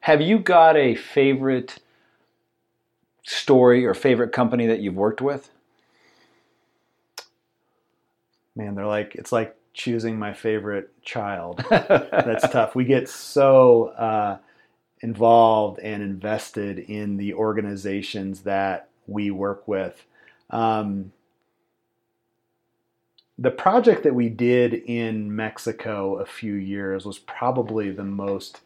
Have 0.00 0.22
you 0.22 0.38
got 0.38 0.78
a 0.78 0.94
favorite 0.94 1.80
story 3.24 3.84
or 3.84 3.92
favorite 3.92 4.32
company 4.32 4.66
that 4.68 4.80
you've 4.80 4.96
worked 4.96 5.20
with? 5.20 5.50
Man, 8.56 8.74
they're 8.74 8.86
like 8.86 9.14
it's 9.16 9.32
like 9.32 9.54
choosing 9.80 10.18
my 10.18 10.34
favorite 10.34 10.90
child. 11.02 11.64
That's 11.70 12.46
tough. 12.50 12.74
We 12.74 12.84
get 12.84 13.08
so 13.08 13.86
uh, 13.88 14.36
involved 15.00 15.78
and 15.80 16.02
invested 16.02 16.80
in 16.80 17.16
the 17.16 17.32
organizations 17.32 18.42
that 18.42 18.90
we 19.06 19.30
work 19.30 19.66
with. 19.66 20.04
Um, 20.50 21.12
the 23.38 23.50
project 23.50 24.02
that 24.02 24.14
we 24.14 24.28
did 24.28 24.74
in 24.74 25.34
Mexico 25.34 26.16
a 26.16 26.26
few 26.26 26.54
years 26.54 27.06
was 27.06 27.18
probably 27.18 27.90
the 27.90 28.04
most 28.04 28.60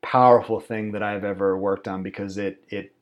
powerful 0.00 0.58
thing 0.58 0.92
that 0.92 1.02
I've 1.02 1.24
ever 1.24 1.58
worked 1.58 1.86
on 1.86 2.02
because 2.02 2.38
it 2.38 2.62
it 2.70 2.94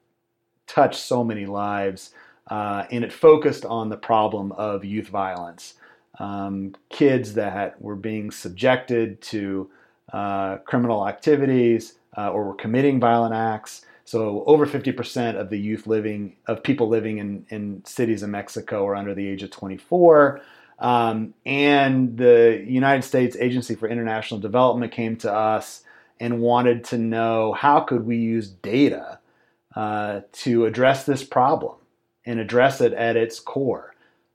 touched 0.66 0.98
so 0.98 1.22
many 1.22 1.46
lives 1.46 2.10
uh, 2.48 2.86
and 2.90 3.04
it 3.04 3.12
focused 3.12 3.64
on 3.64 3.90
the 3.90 3.96
problem 3.96 4.50
of 4.52 4.84
youth 4.84 5.08
violence 5.08 5.74
um, 6.18 6.74
kids 6.90 7.34
that 7.34 7.80
were 7.80 7.96
being 7.96 8.30
subjected 8.30 9.20
to 9.22 9.70
uh, 10.12 10.58
criminal 10.58 11.08
activities 11.08 11.94
uh, 12.16 12.30
or 12.30 12.44
were 12.44 12.54
committing 12.54 13.00
violent 13.00 13.34
acts. 13.34 13.84
So 14.04 14.44
over 14.46 14.66
50% 14.66 15.36
of 15.36 15.50
the 15.50 15.58
youth 15.58 15.86
living, 15.86 16.36
of 16.46 16.62
people 16.62 16.88
living 16.88 17.18
in, 17.18 17.46
in 17.48 17.82
cities 17.84 18.22
in 18.22 18.30
Mexico 18.30 18.86
are 18.86 18.94
under 18.94 19.14
the 19.14 19.26
age 19.26 19.42
of 19.42 19.50
24. 19.50 20.40
Um, 20.78 21.34
and 21.46 22.16
the 22.18 22.62
United 22.66 23.02
States 23.02 23.36
Agency 23.36 23.74
for 23.74 23.88
International 23.88 24.40
Development 24.40 24.92
came 24.92 25.16
to 25.18 25.32
us 25.32 25.82
and 26.20 26.40
wanted 26.40 26.84
to 26.84 26.98
know 26.98 27.52
how 27.54 27.80
could 27.80 28.06
we 28.06 28.16
use 28.16 28.48
data 28.48 29.18
uh, 29.74 30.20
to 30.32 30.66
address 30.66 31.04
this 31.04 31.24
problem 31.24 31.76
and 32.24 32.38
address 32.38 32.80
it 32.80 32.92
at 32.92 33.16
its 33.16 33.40
core 33.40 33.93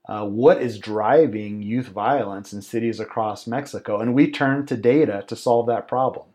uh, 0.09 0.25
what 0.25 0.59
is 0.59 0.79
driving 0.79 1.61
youth 1.61 1.85
violence 1.85 2.51
in 2.51 2.63
cities 2.63 2.99
across 2.99 3.45
Mexico. 3.45 3.99
And 3.99 4.15
we 4.15 4.31
turned 4.31 4.67
to 4.69 4.75
data 4.75 5.23
to 5.27 5.35
solve 5.35 5.67
that 5.67 5.87
problem. 5.87 6.25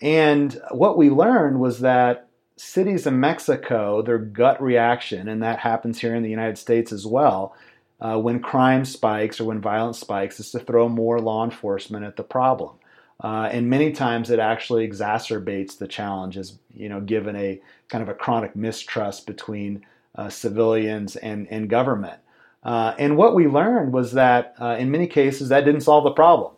And 0.00 0.58
what 0.70 0.96
we 0.96 1.10
learned 1.10 1.58
was 1.58 1.80
that 1.80 2.28
cities 2.56 3.08
in 3.08 3.18
Mexico, 3.18 4.00
their 4.00 4.18
gut 4.18 4.62
reaction, 4.62 5.26
and 5.26 5.42
that 5.42 5.58
happens 5.58 5.98
here 5.98 6.14
in 6.14 6.22
the 6.22 6.30
United 6.30 6.56
States 6.56 6.92
as 6.92 7.04
well, 7.04 7.52
uh, 8.00 8.16
when 8.16 8.38
crime 8.38 8.84
spikes 8.84 9.40
or 9.40 9.44
when 9.44 9.60
violence 9.60 9.98
spikes, 9.98 10.38
is 10.38 10.52
to 10.52 10.60
throw 10.60 10.88
more 10.88 11.18
law 11.18 11.44
enforcement 11.44 12.04
at 12.04 12.16
the 12.16 12.22
problem. 12.22 12.76
Uh, 13.18 13.48
and 13.50 13.68
many 13.68 13.90
times 13.90 14.30
it 14.30 14.38
actually 14.38 14.88
exacerbates 14.88 15.76
the 15.76 15.88
challenges, 15.88 16.58
you 16.72 16.88
know, 16.88 17.00
given 17.00 17.34
a 17.34 17.60
kind 17.88 18.02
of 18.02 18.08
a 18.08 18.14
chronic 18.14 18.54
mistrust 18.54 19.26
between 19.26 19.84
uh, 20.14 20.28
civilians 20.28 21.16
and, 21.16 21.48
and 21.48 21.68
government. 21.68 22.20
Uh, 22.62 22.94
and 22.98 23.16
what 23.16 23.34
we 23.34 23.46
learned 23.46 23.92
was 23.92 24.12
that 24.12 24.54
uh, 24.60 24.76
in 24.78 24.90
many 24.90 25.06
cases 25.06 25.48
that 25.48 25.64
didn't 25.64 25.80
solve 25.80 26.04
the 26.04 26.10
problem. 26.10 26.52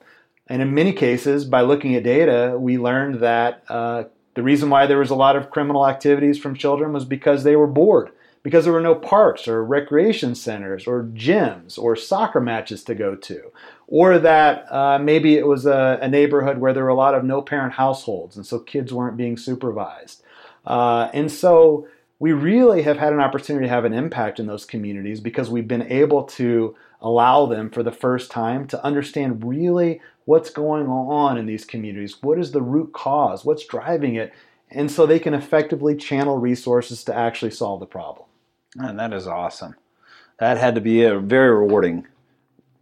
And 0.48 0.60
in 0.60 0.74
many 0.74 0.92
cases, 0.92 1.44
by 1.44 1.62
looking 1.62 1.94
at 1.94 2.02
data, 2.02 2.56
we 2.58 2.76
learned 2.76 3.20
that 3.20 3.62
uh, 3.68 4.04
the 4.34 4.42
reason 4.42 4.70
why 4.70 4.86
there 4.86 4.98
was 4.98 5.10
a 5.10 5.14
lot 5.14 5.36
of 5.36 5.50
criminal 5.50 5.86
activities 5.86 6.38
from 6.38 6.56
children 6.56 6.92
was 6.92 7.04
because 7.04 7.44
they 7.44 7.54
were 7.54 7.66
bored, 7.66 8.10
because 8.42 8.64
there 8.64 8.72
were 8.72 8.80
no 8.80 8.94
parks 8.94 9.46
or 9.46 9.64
recreation 9.64 10.34
centers 10.34 10.86
or 10.86 11.04
gyms 11.04 11.78
or 11.78 11.94
soccer 11.94 12.40
matches 12.40 12.82
to 12.84 12.94
go 12.94 13.14
to, 13.14 13.52
or 13.86 14.18
that 14.18 14.70
uh, 14.72 14.98
maybe 14.98 15.36
it 15.36 15.46
was 15.46 15.64
a, 15.64 15.98
a, 16.02 16.08
neighborhood 16.08 16.58
where 16.58 16.72
there 16.72 16.84
were 16.84 16.88
a 16.88 16.94
lot 16.94 17.14
of 17.14 17.24
no 17.24 17.40
parent 17.40 17.74
households, 17.74 18.36
and 18.36 18.44
so 18.44 18.58
kids 18.58 18.92
weren't 18.92 19.16
being 19.16 19.36
supervised. 19.36 20.22
Uh, 20.66 21.08
and 21.12 21.30
so 21.30 21.86
we 22.22 22.30
really 22.30 22.82
have 22.82 22.98
had 22.98 23.12
an 23.12 23.18
opportunity 23.18 23.66
to 23.66 23.68
have 23.68 23.85
an 23.85 23.92
impact 23.92 24.38
in 24.38 24.46
those 24.46 24.64
communities 24.64 25.18
because 25.18 25.50
we've 25.50 25.66
been 25.66 25.90
able 25.90 26.22
to 26.22 26.72
allow 27.00 27.46
them 27.46 27.68
for 27.68 27.82
the 27.82 27.90
first 27.90 28.30
time 28.30 28.64
to 28.64 28.85
understand 28.85 29.44
really 29.44 30.00
what's 30.24 30.48
going 30.48 30.87
on 30.87 31.37
in 31.37 31.46
these 31.46 31.64
communities. 31.64 32.22
What 32.22 32.38
is 32.38 32.52
the 32.52 32.62
root 32.62 32.92
cause? 32.92 33.44
What's 33.44 33.66
driving 33.66 34.14
it? 34.14 34.32
And 34.70 34.88
so 34.88 35.04
they 35.04 35.18
can 35.18 35.35
effectively 35.35 35.96
channel 35.96 36.38
resources 36.38 37.02
to 37.04 37.14
actually 37.14 37.50
solve 37.50 37.80
the 37.80 37.87
problem. 37.87 38.28
And 38.76 39.00
that 39.00 39.12
is 39.12 39.26
awesome. 39.26 39.74
That 40.38 40.58
had 40.58 40.76
to 40.76 40.80
be 40.80 41.02
a 41.02 41.18
very 41.18 41.50
rewarding 41.50 42.06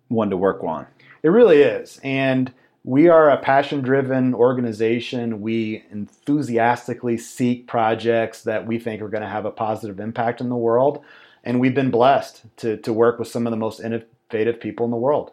one 0.09 0.29
to 0.29 0.37
work 0.37 0.63
on. 0.63 0.87
It 1.23 1.29
really 1.31 1.63
is. 1.63 1.99
And 2.05 2.53
we 2.85 3.09
are 3.09 3.31
a 3.31 3.37
passion 3.37 3.83
driven 3.83 4.35
organization. 4.35 5.41
We 5.41 5.85
enthusiastically 5.91 7.19
seek 7.19 7.67
projects 7.67 8.43
that 8.45 8.67
we 8.67 8.79
think 8.79 9.03
are 9.03 9.09
going 9.09 9.23
to 9.23 9.29
have 9.29 9.45
a 9.45 9.51
positive 9.51 10.01
impact 10.01 10.41
in 10.41 10.49
the 10.49 10.57
world. 10.57 11.05
And 11.45 11.61
we've 11.61 11.75
been 11.75 11.91
blessed 11.91 12.45
to, 12.59 12.77
to 12.79 12.93
work 12.93 13.19
with 13.19 13.29
some 13.29 13.47
of 13.47 13.51
the 13.51 13.57
most 13.57 13.81
innovative 13.81 14.61
people 14.61 14.85
in 14.85 14.91
the 14.91 14.97
world. 14.97 15.33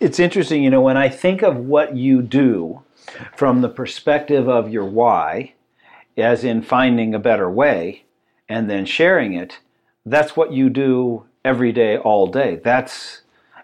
It's 0.00 0.20
interesting, 0.20 0.62
you 0.62 0.70
know, 0.70 0.80
when 0.80 0.96
I 0.96 1.08
think 1.08 1.42
of 1.42 1.56
what 1.56 1.96
you 1.96 2.22
do 2.22 2.82
from 3.36 3.60
the 3.60 3.68
perspective 3.68 4.48
of 4.48 4.70
your 4.72 4.84
why, 4.84 5.54
as 6.16 6.44
in 6.44 6.62
finding 6.62 7.14
a 7.14 7.18
better 7.18 7.50
way 7.50 8.04
and 8.48 8.70
then 8.70 8.84
sharing 8.84 9.34
it, 9.34 9.58
that's 10.06 10.36
what 10.36 10.52
you 10.52 10.70
do 10.70 11.24
every 11.44 11.72
day, 11.72 11.96
all 11.96 12.28
day. 12.28 12.60
That's, 12.62 13.22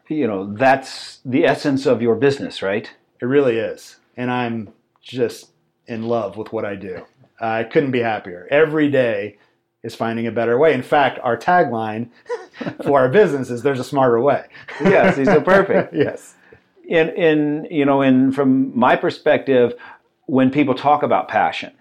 you 0.09 0.27
know, 0.27 0.53
that's 0.53 1.20
the 1.24 1.44
essence 1.44 1.87
of 1.87 2.03
your 2.03 2.16
business, 2.16 2.61
right? 2.61 2.90
It 3.24 3.28
really 3.28 3.56
is. 3.56 3.96
And 4.18 4.30
I'm 4.30 4.74
just 5.00 5.48
in 5.87 6.02
love 6.02 6.37
with 6.37 6.52
what 6.52 6.66
I 6.66 6.74
do. 6.74 7.06
I 7.40 7.64
couldn't 7.64 7.90
be 7.90 8.00
happier. 8.00 8.46
Every 8.50 8.90
day 8.90 9.38
is 9.82 9.94
finding 9.94 10.26
a 10.26 10.30
better 10.30 10.58
way. 10.58 10.74
In 10.74 10.82
fact, 10.82 11.18
our 11.22 11.34
tagline 11.34 12.10
for 12.84 13.00
our 13.00 13.08
business 13.08 13.48
is 13.48 13.62
there's 13.62 13.80
a 13.80 13.84
smarter 13.84 14.20
way. 14.20 14.44
yes, 14.78 15.16
these 15.16 15.26
so 15.26 15.40
perfect. 15.40 15.94
yes. 15.94 16.34
In 16.87 17.08
in 17.16 17.66
you 17.70 17.87
know, 17.87 18.02
in 18.02 18.30
from 18.30 18.78
my 18.78 18.94
perspective, 18.94 19.72
when 20.26 20.50
people 20.50 20.74
talk 20.74 21.02
about 21.02 21.28
passion, 21.28 21.72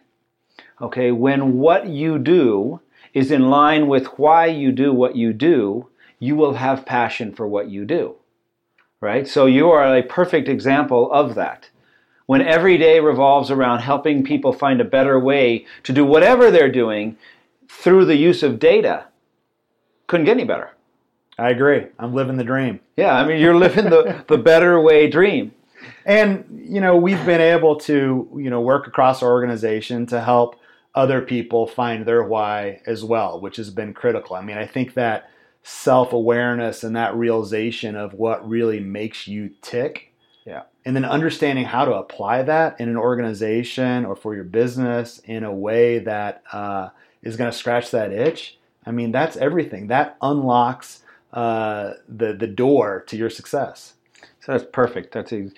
okay, 0.80 1.12
when 1.12 1.58
what 1.58 1.90
you 1.90 2.20
do 2.20 2.80
is 3.14 3.32
in 3.32 3.50
line 3.50 3.88
with 3.88 4.06
why 4.18 4.46
you 4.46 4.72
do 4.72 4.94
what 4.94 5.18
you 5.18 5.34
do, 5.34 5.90
you 6.20 6.38
will 6.38 6.54
have 6.54 6.86
passion 6.86 7.34
for 7.34 7.46
what 7.46 7.70
you 7.70 7.84
do 7.84 8.16
right? 9.04 9.28
So 9.28 9.46
you 9.48 9.70
are 9.70 9.98
a 9.98 10.02
perfect 10.02 10.48
example 10.48 11.12
of 11.12 11.36
that. 11.36 11.70
When 12.26 12.42
every 12.42 12.78
day 12.78 13.02
revolves 13.02 13.52
around 13.52 13.80
helping 13.80 14.24
people 14.24 14.54
find 14.54 14.80
a 14.80 14.86
better 14.86 15.20
way 15.20 15.66
to 15.84 15.92
do 15.92 16.06
whatever 16.06 16.50
they're 16.50 16.72
doing 16.72 17.18
through 17.68 18.06
the 18.06 18.16
use 18.16 18.44
of 18.44 18.60
data, 18.60 19.08
couldn't 20.08 20.26
get 20.26 20.38
any 20.38 20.46
better. 20.46 20.72
I 21.38 21.50
agree. 21.50 21.88
I'm 22.00 22.14
living 22.14 22.38
the 22.38 22.46
dream. 22.46 22.80
Yeah, 22.96 23.14
I 23.14 23.28
mean, 23.28 23.42
you're 23.42 23.58
living 23.58 23.90
the, 23.90 24.24
the 24.30 24.38
better 24.38 24.80
way 24.80 25.10
dream. 25.10 25.52
And, 26.06 26.46
you 26.66 26.80
know, 26.80 26.96
we've 26.96 27.26
been 27.26 27.42
able 27.42 27.76
to, 27.82 28.30
you 28.38 28.50
know, 28.50 28.62
work 28.62 28.88
across 28.88 29.22
our 29.22 29.32
organization 29.32 30.06
to 30.08 30.22
help 30.22 30.56
other 30.96 31.20
people 31.20 31.68
find 31.68 32.06
their 32.06 32.24
why 32.24 32.82
as 32.86 33.04
well, 33.04 33.42
which 33.42 33.58
has 33.58 33.70
been 33.70 33.94
critical. 33.94 34.38
I 34.38 34.42
mean, 34.42 34.58
I 34.58 34.66
think 34.66 34.94
that 34.94 35.30
self 35.64 36.12
awareness 36.14 36.84
and 36.84 36.96
that 36.96 37.16
realization 37.16 37.96
of 37.96 38.14
what 38.14 38.48
really 38.48 38.80
makes 38.80 39.28
you 39.28 39.52
tick. 39.62 40.14
Yeah. 40.46 40.64
And 40.86 40.96
then 40.96 41.06
understanding 41.06 41.64
how 41.66 41.86
to 41.86 41.94
apply 41.94 42.44
that 42.44 42.80
in 42.80 42.90
an 42.90 42.98
organization 42.98 44.06
or 44.06 44.16
for 44.16 44.36
your 44.36 44.44
business 44.44 45.20
in 45.20 45.46
a 45.46 45.54
way 45.54 46.00
that 46.00 46.44
uh, 46.52 46.90
is 47.22 47.38
going 47.38 47.50
to 47.50 47.58
scratch 47.58 47.92
that 47.92 48.12
itch. 48.12 48.58
I 48.86 48.92
mean, 48.92 49.14
that's 49.14 49.38
everything. 49.38 49.88
That 49.88 50.18
unlocks 50.22 51.04
uh, 51.32 51.94
the 52.08 52.34
the 52.34 52.48
door 52.48 53.04
to 53.08 53.18
your 53.18 53.30
success. 53.30 53.94
So 54.42 54.52
that's 54.52 54.66
perfect. 54.72 55.14
That's 55.14 55.32
a, 55.32 55.50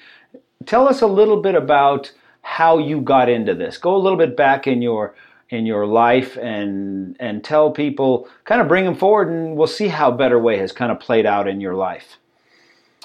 tell 0.66 0.88
us 0.88 1.02
a 1.02 1.08
little 1.08 1.42
bit 1.42 1.56
about 1.56 2.12
how 2.44 2.78
you 2.78 3.02
got 3.02 3.28
into 3.28 3.56
this. 3.56 3.80
Go 3.80 3.96
a 3.96 3.98
little 3.98 4.18
bit 4.18 4.38
back 4.38 4.68
in 4.68 4.84
your 4.84 5.16
in 5.50 5.66
your 5.66 5.86
life 5.86 6.38
and 6.38 7.16
and 7.20 7.44
tell 7.44 7.72
people 7.72 8.28
kind 8.46 8.62
of 8.62 8.68
bring 8.68 8.86
them 8.86 8.96
forward 8.96 9.30
and 9.30 9.56
we'll 9.56 9.68
see 9.68 9.88
how 9.88 10.10
better 10.10 10.40
way 10.40 10.58
has 10.58 10.72
kind 10.72 10.92
of 10.92 11.00
played 11.00 11.26
out 11.26 11.48
in 11.48 11.62
your 11.62 11.76
life. 11.76 12.18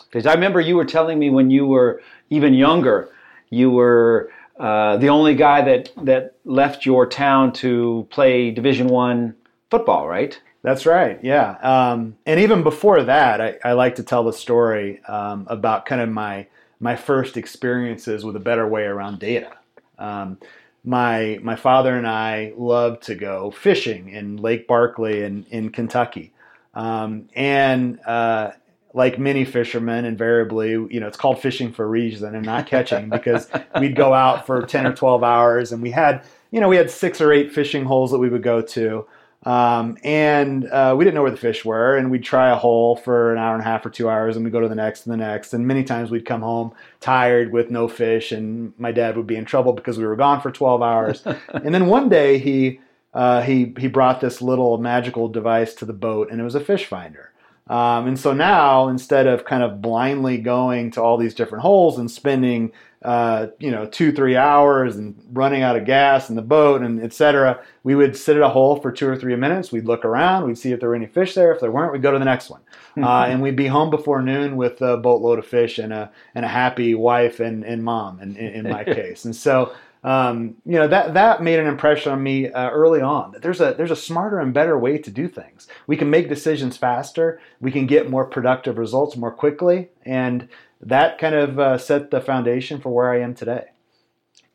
Because 0.07 0.27
i 0.27 0.33
remember 0.33 0.61
you 0.61 0.77
were 0.77 0.85
telling 0.85 1.19
me 1.19 1.31
when 1.31 1.51
you 1.51 1.67
were 1.67 2.03
even 2.31 2.55
younger 2.55 3.11
you 3.51 3.71
were 3.71 4.31
uh, 4.59 4.97
the 4.99 5.09
only 5.09 5.35
guy 5.35 5.63
that 5.63 5.91
that 6.03 6.35
left 6.45 6.87
your 6.87 7.07
town 7.07 7.53
to 7.53 8.07
play 8.11 8.51
division 8.51 8.89
one 8.89 9.35
football 9.71 10.09
right? 10.09 10.41
That's 10.63 10.87
right 10.87 11.19
yeah. 11.23 11.57
Um, 11.63 12.17
and 12.27 12.41
even 12.41 12.63
before 12.63 13.03
that 13.03 13.41
I, 13.41 13.59
I, 13.65 13.73
like 13.73 13.97
to 13.97 14.03
tell 14.03 14.25
the 14.25 14.33
story 14.33 15.03
um, 15.07 15.47
about 15.49 15.87
kind 15.87 16.01
of 16.01 16.09
my 16.09 16.47
my 16.81 16.97
first 16.97 17.37
experiences 17.37 18.25
with 18.25 18.37
a 18.37 18.41
better 18.41 18.67
way 18.67 18.85
around 18.85 19.19
data. 19.19 19.53
Um, 19.99 20.39
my 20.85 21.39
my 21.43 21.57
father 21.57 21.97
and 21.97 22.07
I 22.07 22.53
loved 22.57 23.03
to 23.05 23.15
go 23.15 23.51
fishing 23.51 24.09
in 24.09 24.37
Lake 24.37 24.67
Barkley 24.67 25.23
in 25.23 25.45
in 25.51 25.71
Kentucky, 25.71 26.33
um, 26.75 27.29
and 27.35 28.01
uh, 28.07 28.53
like 28.95 29.19
many 29.19 29.45
fishermen, 29.45 30.05
invariably, 30.05 30.71
you 30.71 31.01
know, 31.01 31.07
it's 31.07 31.17
called 31.17 31.41
fishing 31.41 31.73
for 31.73 31.85
a 31.85 31.89
reason 31.89 32.35
and 32.35 32.45
not 32.45 32.67
catching 32.67 33.09
because 33.09 33.49
we'd 33.81 33.95
go 33.95 34.13
out 34.15 34.47
for 34.47 34.63
ten 34.63 34.87
or 34.87 34.95
twelve 34.95 35.23
hours, 35.23 35.73
and 35.73 35.83
we 35.83 35.91
had 35.91 36.25
you 36.51 36.61
know 36.61 36.69
we 36.69 36.77
had 36.77 36.91
six 36.91 37.21
or 37.21 37.33
eight 37.33 37.53
fishing 37.53 37.85
holes 37.85 38.11
that 38.11 38.19
we 38.19 38.29
would 38.29 38.43
go 38.43 38.63
to. 38.63 39.07
Um, 39.45 39.97
and 40.05 40.67
uh, 40.67 40.95
we 40.99 41.05
didn't 41.05 41.15
know 41.15 41.23
where 41.23 41.31
the 41.31 41.37
fish 41.37 41.65
were, 41.65 41.97
and 41.97 42.11
we'd 42.11 42.23
try 42.23 42.51
a 42.51 42.57
hole 42.57 42.97
for 42.97 43.33
an 43.33 43.39
hour 43.39 43.55
and 43.55 43.63
a 43.63 43.65
half 43.65 43.87
or 43.87 43.91
two 43.91 44.11
hours, 44.11 44.37
and 44.37 44.45
we'd 44.45 44.53
go 44.53 44.61
to 44.61 44.69
the 44.69 44.75
next 44.75 45.07
and 45.07 45.13
the 45.13 45.17
next. 45.17 45.55
And 45.55 45.67
many 45.67 45.83
times 45.83 46.11
we'd 46.11 46.27
come 46.27 46.43
home 46.43 46.73
tired 47.01 47.51
with 47.53 47.71
no 47.71 47.89
fish, 47.89 48.33
and 48.33 48.75
my 48.79 48.93
dad 48.93 49.17
would 49.17 49.27
be 49.27 49.37
in 49.37 49.47
trouble 49.47 49.73
because 49.73 49.99
we 49.99 50.05
were 50.05 50.17
gone 50.17 50.43
for 50.43 50.51
12 50.51 50.83
hours. 50.83 51.23
and 51.55 51.75
then 51.75 51.87
one 51.87 52.09
day 52.09 52.39
he 52.39 52.81
uh, 53.15 53.41
he 53.43 53.75
he 53.79 53.89
brought 53.89 54.21
this 54.21 54.43
little 54.43 54.79
magical 54.79 55.29
device 55.29 55.75
to 55.77 55.85
the 55.85 55.93
boat, 55.93 56.31
and 56.31 56.41
it 56.41 56.45
was 56.45 56.55
a 56.55 56.61
fish 56.61 56.85
finder. 56.85 57.33
Um, 57.67 58.09
and 58.09 58.19
so 58.19 58.33
now, 58.33 58.89
instead 58.89 59.27
of 59.27 59.45
kind 59.45 59.63
of 59.63 59.81
blindly 59.81 60.39
going 60.39 60.91
to 60.93 61.03
all 61.03 61.17
these 61.17 61.35
different 61.35 61.63
holes 61.63 61.99
and 61.99 62.11
spending 62.11 62.73
uh, 63.03 63.47
you 63.59 63.71
know, 63.71 63.87
two, 63.87 64.13
three 64.13 64.37
hours 64.37 64.97
and 64.97 65.15
running 65.33 65.63
out 65.63 65.75
of 65.75 65.87
gas 65.87 66.29
in 66.29 66.37
the 66.37 66.43
boat 66.43 66.83
and 66.83 67.03
etc. 67.03 67.63
We 67.83 67.95
would 67.95 68.15
sit 68.15 68.37
at 68.37 68.43
a 68.43 68.49
hole 68.49 68.77
for 68.77 68.93
two 68.93 69.09
or 69.09 69.17
three 69.17 69.37
minutes. 69.37 69.73
We'd 69.73 69.87
look 69.87 70.05
around. 70.05 70.47
We'd 70.47 70.59
see 70.59 70.73
if 70.73 70.81
there 70.81 70.91
were 70.91 70.95
any 70.95 71.07
fish 71.07 71.35
there. 71.35 71.53
If 71.53 71.61
there 71.61 71.71
weren't, 71.71 71.93
we'd 71.93 72.03
go 72.03 72.13
to 72.13 72.19
the 72.19 72.25
next 72.27 72.51
one. 72.51 72.61
Mm-hmm. 72.91 73.05
Uh, 73.05 73.27
and 73.27 73.41
we'd 73.41 73.57
be 73.57 73.69
home 73.69 73.89
before 73.89 74.21
noon 74.21 74.57
with 74.57 74.83
a 74.83 74.99
boatload 74.99 75.39
of 75.39 75.47
fish 75.47 75.79
and 75.79 75.93
a, 75.93 76.11
and 76.35 76.45
a 76.45 76.49
happy 76.49 76.95
wife 76.95 77.41
and, 77.41 77.65
and 77.65 77.83
mom 77.83 78.21
in, 78.21 78.37
in, 78.37 78.67
in 78.67 78.71
my 78.71 78.85
case. 78.97 79.25
And 79.25 79.35
so, 79.35 79.73
um, 80.03 80.57
you 80.65 80.79
know 80.79 80.89
that 80.89 81.15
that 81.15 81.43
made 81.43 81.59
an 81.59 81.67
impression 81.67 82.13
on 82.13 82.23
me 82.23 82.51
uh, 82.51 82.71
early 82.71 83.01
on. 83.01 83.33
That 83.33 83.43
there's 83.43 83.61
a 83.61 83.75
there's 83.77 83.91
a 83.91 83.97
smarter 83.97 84.39
and 84.39 84.55
better 84.55 84.79
way 84.79 84.99
to 84.99 85.11
do 85.11 85.29
things. 85.29 85.69
We 85.87 85.97
can 85.97 86.09
make 86.09 86.29
decisions 86.29 86.77
faster. 86.77 87.41
We 87.61 87.71
can 87.71 87.87
get 87.87 88.09
more 88.09 88.25
productive 88.25 88.79
results 88.79 89.17
more 89.17 89.33
quickly, 89.33 89.91
and 90.05 90.49
that 90.81 91.19
kind 91.19 91.35
of 91.35 91.59
uh, 91.59 91.79
set 91.79 92.11
the 92.11 92.21
foundation 92.21 92.81
for 92.81 92.91
where 92.91 93.13
I 93.13 93.21
am 93.21 93.35
today. 93.35 93.67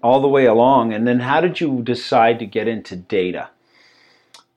All 0.02 0.22
the 0.22 0.28
way 0.28 0.46
along. 0.46 0.94
And 0.94 1.08
then 1.08 1.22
how 1.22 1.42
did 1.42 1.60
you 1.60 1.82
decide 1.82 2.40
to 2.40 2.46
get 2.46 2.68
into 2.68 2.96
data? 2.96 3.50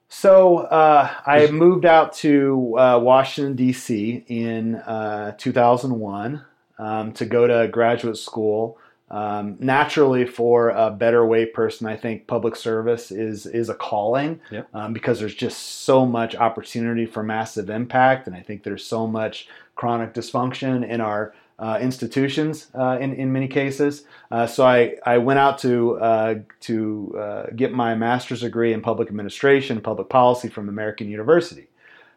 So 0.08 0.58
uh, 0.58 1.10
I 1.26 1.46
moved 1.50 1.84
out 1.84 2.14
to 2.14 2.78
uh, 2.78 2.98
Washington, 2.98 3.54
D.C. 3.56 4.24
in 4.26 4.76
uh, 4.76 5.32
2001 5.36 6.44
um, 6.78 7.12
to 7.12 7.26
go 7.26 7.46
to 7.46 7.68
graduate 7.68 8.16
school. 8.16 8.78
Um, 9.10 9.56
naturally, 9.58 10.26
for 10.26 10.68
a 10.70 10.90
better 10.90 11.24
way 11.24 11.46
person, 11.46 11.86
I 11.86 11.96
think 11.96 12.26
public 12.26 12.56
service 12.56 13.10
is 13.10 13.46
is 13.46 13.68
a 13.68 13.74
calling 13.74 14.40
um, 14.74 14.92
because 14.92 15.18
there's 15.20 15.34
just 15.34 15.58
so 15.84 16.04
much 16.04 16.34
opportunity 16.34 17.06
for 17.06 17.22
massive 17.22 17.70
impact, 17.70 18.26
and 18.26 18.36
I 18.36 18.40
think 18.40 18.64
there's 18.64 18.84
so 18.84 19.06
much 19.06 19.48
chronic 19.74 20.12
dysfunction 20.12 20.86
in 20.86 21.00
our 21.00 21.32
uh, 21.58 21.78
institutions 21.80 22.68
uh, 22.74 22.98
in, 23.00 23.14
in 23.14 23.32
many 23.32 23.48
cases. 23.48 24.04
Uh, 24.30 24.46
so 24.46 24.64
I, 24.64 24.96
I 25.04 25.18
went 25.18 25.38
out 25.38 25.58
to, 25.60 25.98
uh, 25.98 26.34
to 26.60 27.16
uh, 27.18 27.46
get 27.54 27.72
my 27.72 27.94
master's 27.94 28.42
degree 28.42 28.72
in 28.72 28.80
public 28.80 29.08
administration, 29.08 29.80
public 29.80 30.08
policy 30.08 30.48
from 30.48 30.68
American 30.68 31.08
University. 31.08 31.68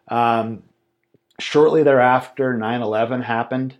Um, 0.09 0.63
shortly 1.39 1.83
thereafter, 1.83 2.55
9 2.55 2.81
11 2.81 3.21
happened. 3.23 3.75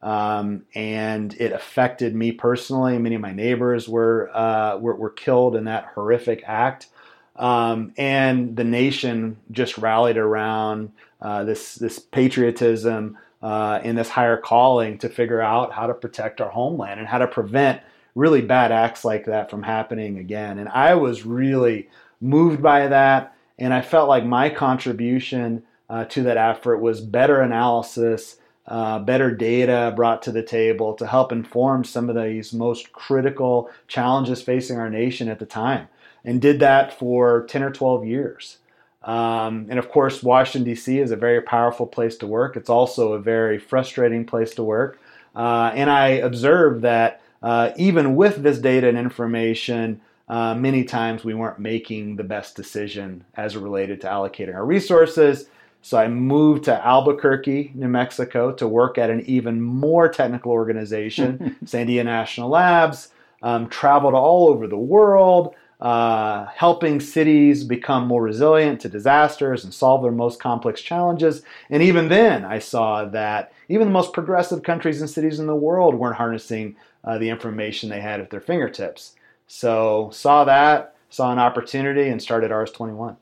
Um, 0.00 0.64
and 0.74 1.34
it 1.34 1.52
affected 1.52 2.14
me 2.14 2.32
personally. 2.32 2.98
Many 2.98 3.16
of 3.16 3.20
my 3.20 3.32
neighbors 3.32 3.88
were, 3.88 4.30
uh, 4.32 4.76
were, 4.78 4.94
were, 4.94 5.10
killed 5.10 5.56
in 5.56 5.64
that 5.64 5.86
horrific 5.94 6.44
act. 6.46 6.86
Um, 7.34 7.92
and 7.96 8.56
the 8.56 8.62
nation 8.62 9.38
just 9.50 9.76
rallied 9.76 10.16
around 10.16 10.92
this, 11.20 11.74
this 11.74 11.98
patriotism, 11.98 13.18
uh, 13.42 13.80
in 13.84 13.96
this 13.96 14.08
higher 14.08 14.36
calling 14.36 14.98
to 14.98 15.08
figure 15.08 15.40
out 15.40 15.72
how 15.72 15.86
to 15.86 15.94
protect 15.94 16.40
our 16.40 16.50
homeland 16.50 16.98
and 16.98 17.08
how 17.08 17.18
to 17.18 17.26
prevent 17.26 17.80
really 18.14 18.42
bad 18.42 18.72
acts 18.72 19.04
like 19.04 19.26
that 19.26 19.50
from 19.50 19.62
happening 19.62 20.18
again. 20.18 20.58
And 20.58 20.68
I 20.68 20.94
was 20.94 21.24
really 21.24 21.88
moved 22.20 22.60
by 22.60 22.88
that, 22.88 23.34
and 23.58 23.72
I 23.72 23.80
felt 23.80 24.08
like 24.08 24.24
my 24.24 24.50
contribution 24.50 25.62
uh, 25.88 26.04
to 26.06 26.24
that 26.24 26.36
effort 26.36 26.78
was 26.78 27.00
better 27.00 27.40
analysis. 27.40 28.36
Uh, 28.68 28.98
better 28.98 29.34
data 29.34 29.94
brought 29.96 30.20
to 30.20 30.30
the 30.30 30.42
table 30.42 30.92
to 30.92 31.06
help 31.06 31.32
inform 31.32 31.84
some 31.84 32.10
of 32.10 32.22
these 32.22 32.52
most 32.52 32.92
critical 32.92 33.70
challenges 33.86 34.42
facing 34.42 34.78
our 34.78 34.90
nation 34.90 35.28
at 35.28 35.38
the 35.38 35.46
time, 35.46 35.88
and 36.22 36.42
did 36.42 36.60
that 36.60 36.92
for 36.92 37.46
10 37.46 37.62
or 37.62 37.70
12 37.70 38.04
years. 38.04 38.58
Um, 39.02 39.68
and 39.70 39.78
of 39.78 39.88
course, 39.88 40.22
Washington, 40.22 40.64
D.C. 40.64 40.98
is 40.98 41.10
a 41.10 41.16
very 41.16 41.40
powerful 41.40 41.86
place 41.86 42.16
to 42.18 42.26
work. 42.26 42.56
It's 42.56 42.68
also 42.68 43.14
a 43.14 43.18
very 43.18 43.58
frustrating 43.58 44.26
place 44.26 44.54
to 44.56 44.62
work. 44.62 45.00
Uh, 45.34 45.70
and 45.74 45.88
I 45.88 46.08
observed 46.08 46.82
that 46.82 47.22
uh, 47.42 47.70
even 47.76 48.16
with 48.16 48.42
this 48.42 48.58
data 48.58 48.88
and 48.88 48.98
information, 48.98 50.02
uh, 50.28 50.54
many 50.54 50.84
times 50.84 51.24
we 51.24 51.32
weren't 51.32 51.58
making 51.58 52.16
the 52.16 52.24
best 52.24 52.54
decision 52.54 53.24
as 53.34 53.56
related 53.56 54.00
to 54.02 54.08
allocating 54.08 54.54
our 54.54 54.64
resources. 54.64 55.46
So 55.88 55.96
I 55.96 56.06
moved 56.06 56.64
to 56.64 56.86
Albuquerque, 56.86 57.72
New 57.74 57.88
Mexico, 57.88 58.52
to 58.52 58.68
work 58.68 58.98
at 58.98 59.08
an 59.08 59.22
even 59.22 59.62
more 59.62 60.06
technical 60.06 60.52
organization, 60.52 61.56
Sandia 61.64 62.04
National 62.04 62.50
Labs. 62.50 63.08
Um, 63.40 63.70
traveled 63.70 64.12
all 64.12 64.48
over 64.48 64.66
the 64.66 64.76
world, 64.76 65.54
uh, 65.80 66.44
helping 66.48 67.00
cities 67.00 67.64
become 67.64 68.06
more 68.06 68.20
resilient 68.20 68.82
to 68.82 68.90
disasters 68.90 69.64
and 69.64 69.72
solve 69.72 70.02
their 70.02 70.12
most 70.12 70.38
complex 70.38 70.82
challenges. 70.82 71.40
And 71.70 71.82
even 71.82 72.10
then, 72.10 72.44
I 72.44 72.58
saw 72.58 73.06
that 73.06 73.54
even 73.70 73.86
the 73.86 73.92
most 73.92 74.12
progressive 74.12 74.62
countries 74.62 75.00
and 75.00 75.08
cities 75.08 75.38
in 75.38 75.46
the 75.46 75.56
world 75.56 75.94
weren't 75.94 76.16
harnessing 76.16 76.76
uh, 77.02 77.16
the 77.16 77.30
information 77.30 77.88
they 77.88 78.02
had 78.02 78.20
at 78.20 78.28
their 78.28 78.42
fingertips. 78.42 79.14
So, 79.46 80.10
saw 80.12 80.44
that, 80.44 80.96
saw 81.08 81.32
an 81.32 81.38
opportunity, 81.38 82.10
and 82.10 82.20
started 82.20 82.50
RS21. 82.50 83.16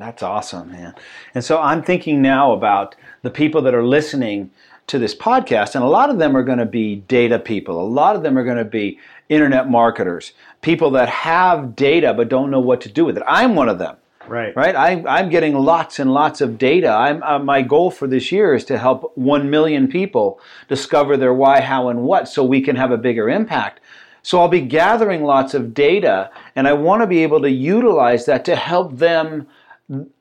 That's 0.00 0.22
awesome, 0.22 0.72
man. 0.72 0.94
And 1.34 1.44
so 1.44 1.60
I'm 1.60 1.82
thinking 1.82 2.22
now 2.22 2.52
about 2.52 2.96
the 3.20 3.30
people 3.30 3.60
that 3.62 3.74
are 3.74 3.84
listening 3.84 4.50
to 4.86 4.98
this 4.98 5.14
podcast, 5.14 5.74
and 5.74 5.84
a 5.84 5.88
lot 5.88 6.08
of 6.08 6.18
them 6.18 6.34
are 6.34 6.42
going 6.42 6.58
to 6.58 6.64
be 6.64 6.96
data 6.96 7.38
people. 7.38 7.78
A 7.78 7.84
lot 7.86 8.16
of 8.16 8.22
them 8.22 8.38
are 8.38 8.42
going 8.42 8.56
to 8.56 8.64
be 8.64 8.98
internet 9.28 9.68
marketers, 9.68 10.32
people 10.62 10.90
that 10.92 11.10
have 11.10 11.76
data 11.76 12.14
but 12.14 12.30
don't 12.30 12.50
know 12.50 12.60
what 12.60 12.80
to 12.80 12.88
do 12.88 13.04
with 13.04 13.18
it. 13.18 13.22
I'm 13.26 13.54
one 13.54 13.68
of 13.68 13.78
them. 13.78 13.96
Right. 14.26 14.56
Right. 14.56 14.74
I, 14.74 15.04
I'm 15.06 15.28
getting 15.28 15.54
lots 15.54 15.98
and 15.98 16.14
lots 16.14 16.40
of 16.40 16.56
data. 16.56 16.88
I'm, 16.88 17.22
uh, 17.22 17.38
my 17.38 17.60
goal 17.60 17.90
for 17.90 18.06
this 18.06 18.32
year 18.32 18.54
is 18.54 18.64
to 18.66 18.78
help 18.78 19.12
1 19.18 19.50
million 19.50 19.86
people 19.86 20.40
discover 20.66 21.18
their 21.18 21.34
why, 21.34 21.60
how, 21.60 21.90
and 21.90 22.04
what 22.04 22.26
so 22.26 22.42
we 22.42 22.62
can 22.62 22.76
have 22.76 22.90
a 22.90 22.96
bigger 22.96 23.28
impact. 23.28 23.80
So 24.22 24.40
I'll 24.40 24.48
be 24.48 24.62
gathering 24.62 25.24
lots 25.24 25.52
of 25.52 25.74
data 25.74 26.30
and 26.56 26.66
I 26.66 26.72
want 26.72 27.02
to 27.02 27.06
be 27.06 27.22
able 27.22 27.42
to 27.42 27.50
utilize 27.50 28.24
that 28.26 28.46
to 28.46 28.56
help 28.56 28.96
them 28.96 29.46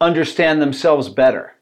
understand 0.02 0.62
themselves 0.62 1.10
better. 1.10 1.56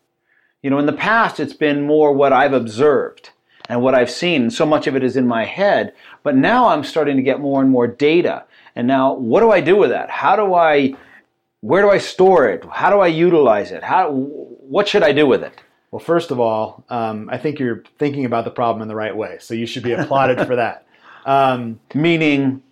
You 0.62 0.70
know, 0.70 0.80
in 0.80 0.86
the 0.86 0.93
past, 0.93 1.39
it's 1.39 1.54
been 1.54 1.86
more 1.86 2.12
what 2.12 2.34
I've 2.34 2.54
observed 2.54 3.32
and 3.70 3.82
what 3.82 3.96
I've 3.96 4.10
seen, 4.10 4.43
and 4.43 4.54
so 4.54 4.65
much 4.65 4.88
of 4.88 4.96
it 4.96 5.04
is 5.04 5.17
in 5.17 5.28
my 5.28 5.46
head. 5.46 5.93
But 6.24 6.36
now 6.36 6.70
I'm 6.70 6.84
starting 6.84 7.17
to 7.17 7.24
get 7.24 7.39
more 7.39 7.62
and 7.62 7.70
more 7.70 7.88
data. 7.88 8.46
And 8.76 8.88
now, 8.88 9.13
what 9.13 9.41
do 9.41 9.52
I 9.52 9.62
do 9.62 9.76
with 9.76 9.89
that? 9.89 10.10
How 10.10 10.36
do 10.36 10.54
I, 10.54 10.93
where 11.62 11.82
do 11.82 11.89
I 11.89 11.98
store 11.98 12.50
it? 12.50 12.63
How 12.72 12.89
do 12.89 13.00
I 13.00 13.08
utilize 13.08 13.72
it? 13.72 13.84
How, 13.84 14.12
what 14.12 14.88
should 14.88 15.04
I 15.04 15.12
do 15.12 15.28
with 15.28 15.43
it? 15.43 15.54
Well, 15.91 16.00
first 16.00 16.32
of 16.32 16.39
all, 16.39 16.84
um, 16.89 17.30
I 17.32 17.38
think 17.38 17.60
you're 17.60 17.84
thinking 17.98 18.26
about 18.26 18.46
the 18.46 18.52
problem 18.52 18.82
in 18.82 18.88
the 18.88 18.96
right 18.96 19.15
way. 19.15 19.38
So 19.39 19.54
you 19.54 19.65
should 19.65 19.84
be 19.84 19.93
applauded 19.93 20.46
for 20.46 20.56
that. 20.56 20.84
Um, 21.26 21.82
Meaning 21.93 22.63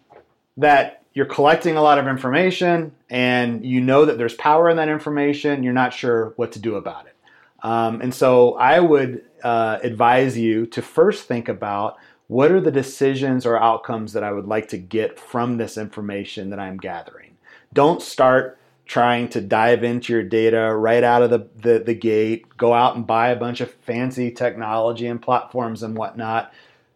that 0.56 1.04
you're 1.16 1.26
collecting 1.26 1.78
a 1.78 1.82
lot 1.82 1.98
of 1.98 2.08
information 2.08 2.92
and 3.10 3.66
you 3.66 3.82
know 3.82 4.06
that 4.06 4.18
there's 4.18 4.36
power 4.36 4.70
in 4.70 4.78
that 4.78 4.90
information. 4.90 5.64
You're 5.64 5.74
not 5.74 5.94
sure 5.94 6.34
what 6.36 6.52
to 6.52 6.60
do 6.60 6.76
about 6.76 7.08
it. 7.08 7.16
Um, 7.64 8.02
and 8.02 8.14
so 8.14 8.56
I 8.56 8.82
would 8.82 9.24
uh, 9.42 9.80
advise 9.82 10.38
you 10.38 10.68
to 10.68 10.82
first 10.82 11.28
think 11.28 11.48
about 11.48 11.98
what 12.28 12.52
are 12.52 12.60
the 12.60 12.72
decisions 12.72 13.46
or 13.46 13.58
outcomes 13.58 14.14
that 14.14 14.24
I 14.24 14.34
would 14.34 14.46
like 14.46 14.68
to 14.70 14.78
get 14.78 15.18
from 15.18 15.58
this 15.58 15.78
information 15.78 16.50
that 16.50 16.60
I'm 16.60 16.78
gathering. 16.78 17.38
Don't 17.74 18.02
start 18.02 18.60
trying 18.86 19.30
to 19.30 19.42
dive 19.42 19.84
into 19.84 20.14
your 20.14 20.24
data 20.24 20.76
right 20.76 21.04
out 21.04 21.24
of 21.24 21.30
the, 21.30 21.48
the, 21.56 21.80
the 21.80 21.96
gate, 21.96 22.46
go 22.58 22.74
out 22.74 22.96
and 22.96 23.08
buy 23.08 23.30
a 23.30 23.36
bunch 23.36 23.62
of 23.62 23.72
fancy 23.72 24.32
technology 24.32 25.08
and 25.08 25.22
platforms 25.22 25.82
and 25.82 25.98
whatnot. 25.98 26.54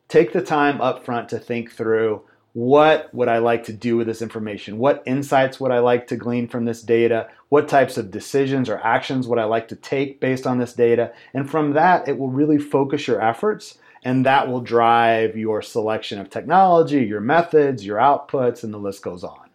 Take 0.08 0.34
the 0.34 0.42
time 0.42 0.82
up 0.82 1.06
front 1.06 1.30
to 1.30 1.40
think 1.40 1.72
through 1.72 2.24
what 2.60 3.10
would 3.14 3.30
I 3.30 3.38
like 3.38 3.64
to 3.64 3.74
do 3.74 3.96
with 3.96 4.06
this 4.06 4.22
information? 4.22 4.80
What 4.80 5.02
insights 5.06 5.62
would 5.62 5.72
I 5.72 5.80
like 5.80 6.08
to 6.08 6.18
glean 6.18 6.50
from 6.50 6.66
this 6.66 6.82
data? 6.82 7.30
What 7.48 7.70
types 7.70 7.98
of 7.98 8.12
decisions 8.12 8.68
or 8.68 8.80
actions 8.80 9.30
would 9.30 9.40
I 9.40 9.46
like 9.46 9.70
to 9.70 9.78
take 9.78 10.20
based 10.20 10.46
on 10.46 10.58
this 10.58 10.74
data? 10.74 11.14
And 11.34 11.50
from 11.50 11.72
that, 11.72 12.10
it 12.10 12.18
will 12.18 12.28
really 12.28 12.58
focus 12.58 13.08
your 13.08 13.22
efforts 13.22 13.78
and 14.04 14.26
that 14.26 14.50
will 14.50 14.60
drive 14.60 15.38
your 15.38 15.62
selection 15.62 16.20
of 16.20 16.30
technology, 16.30 17.06
your 17.06 17.22
methods, 17.22 17.86
your 17.86 17.98
outputs, 17.98 18.62
and 18.66 18.74
the 18.74 18.78
list 18.78 19.04
goes 19.04 19.24
on. 19.24 19.50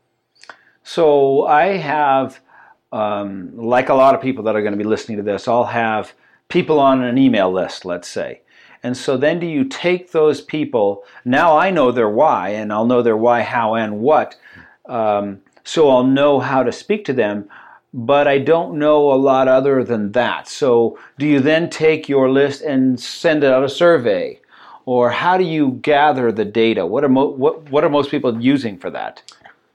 So 0.82 1.44
I 1.44 1.76
have, 1.76 2.40
um, 2.90 3.54
like 3.54 3.90
a 3.90 3.94
lot 3.94 4.14
of 4.14 4.22
people 4.22 4.44
that 4.44 4.56
are 4.56 4.62
going 4.62 4.72
to 4.72 4.82
be 4.82 4.88
listening 4.88 5.18
to 5.18 5.22
this, 5.22 5.46
I'll 5.46 5.64
have 5.64 6.14
people 6.48 6.80
on 6.80 7.04
an 7.04 7.18
email 7.18 7.52
list, 7.52 7.84
let's 7.84 8.08
say. 8.08 8.40
And 8.84 8.96
so 8.96 9.16
then 9.16 9.40
do 9.40 9.46
you 9.46 9.64
take 9.64 10.12
those 10.12 10.40
people, 10.40 11.02
now 11.24 11.56
I 11.58 11.70
know 11.70 11.90
their 11.90 12.08
why, 12.08 12.50
and 12.50 12.72
I'll 12.72 12.86
know 12.86 13.02
their 13.02 13.16
why, 13.16 13.42
how, 13.42 13.74
and 13.74 13.98
what, 14.00 14.36
um, 14.84 15.40
so 15.64 15.88
I'll 15.88 16.04
know 16.04 16.38
how 16.38 16.62
to 16.62 16.70
speak 16.70 17.04
to 17.06 17.12
them, 17.12 17.48
but 17.92 18.28
I 18.28 18.38
don't 18.38 18.78
know 18.78 19.10
a 19.10 19.16
lot 19.16 19.48
other 19.48 19.82
than 19.82 20.12
that. 20.12 20.48
So 20.48 20.98
do 21.18 21.26
you 21.26 21.40
then 21.40 21.70
take 21.70 22.08
your 22.08 22.30
list 22.30 22.60
and 22.62 23.00
send 23.00 23.42
it 23.42 23.50
out 23.50 23.64
a 23.64 23.68
survey? 23.68 24.38
Or 24.84 25.10
how 25.10 25.38
do 25.38 25.44
you 25.44 25.80
gather 25.80 26.30
the 26.30 26.44
data? 26.44 26.84
What 26.86 27.04
are, 27.04 27.08
mo- 27.08 27.30
what, 27.30 27.70
what 27.70 27.84
are 27.84 27.88
most 27.88 28.10
people 28.10 28.38
using 28.40 28.78
for 28.78 28.90
that? 28.90 29.22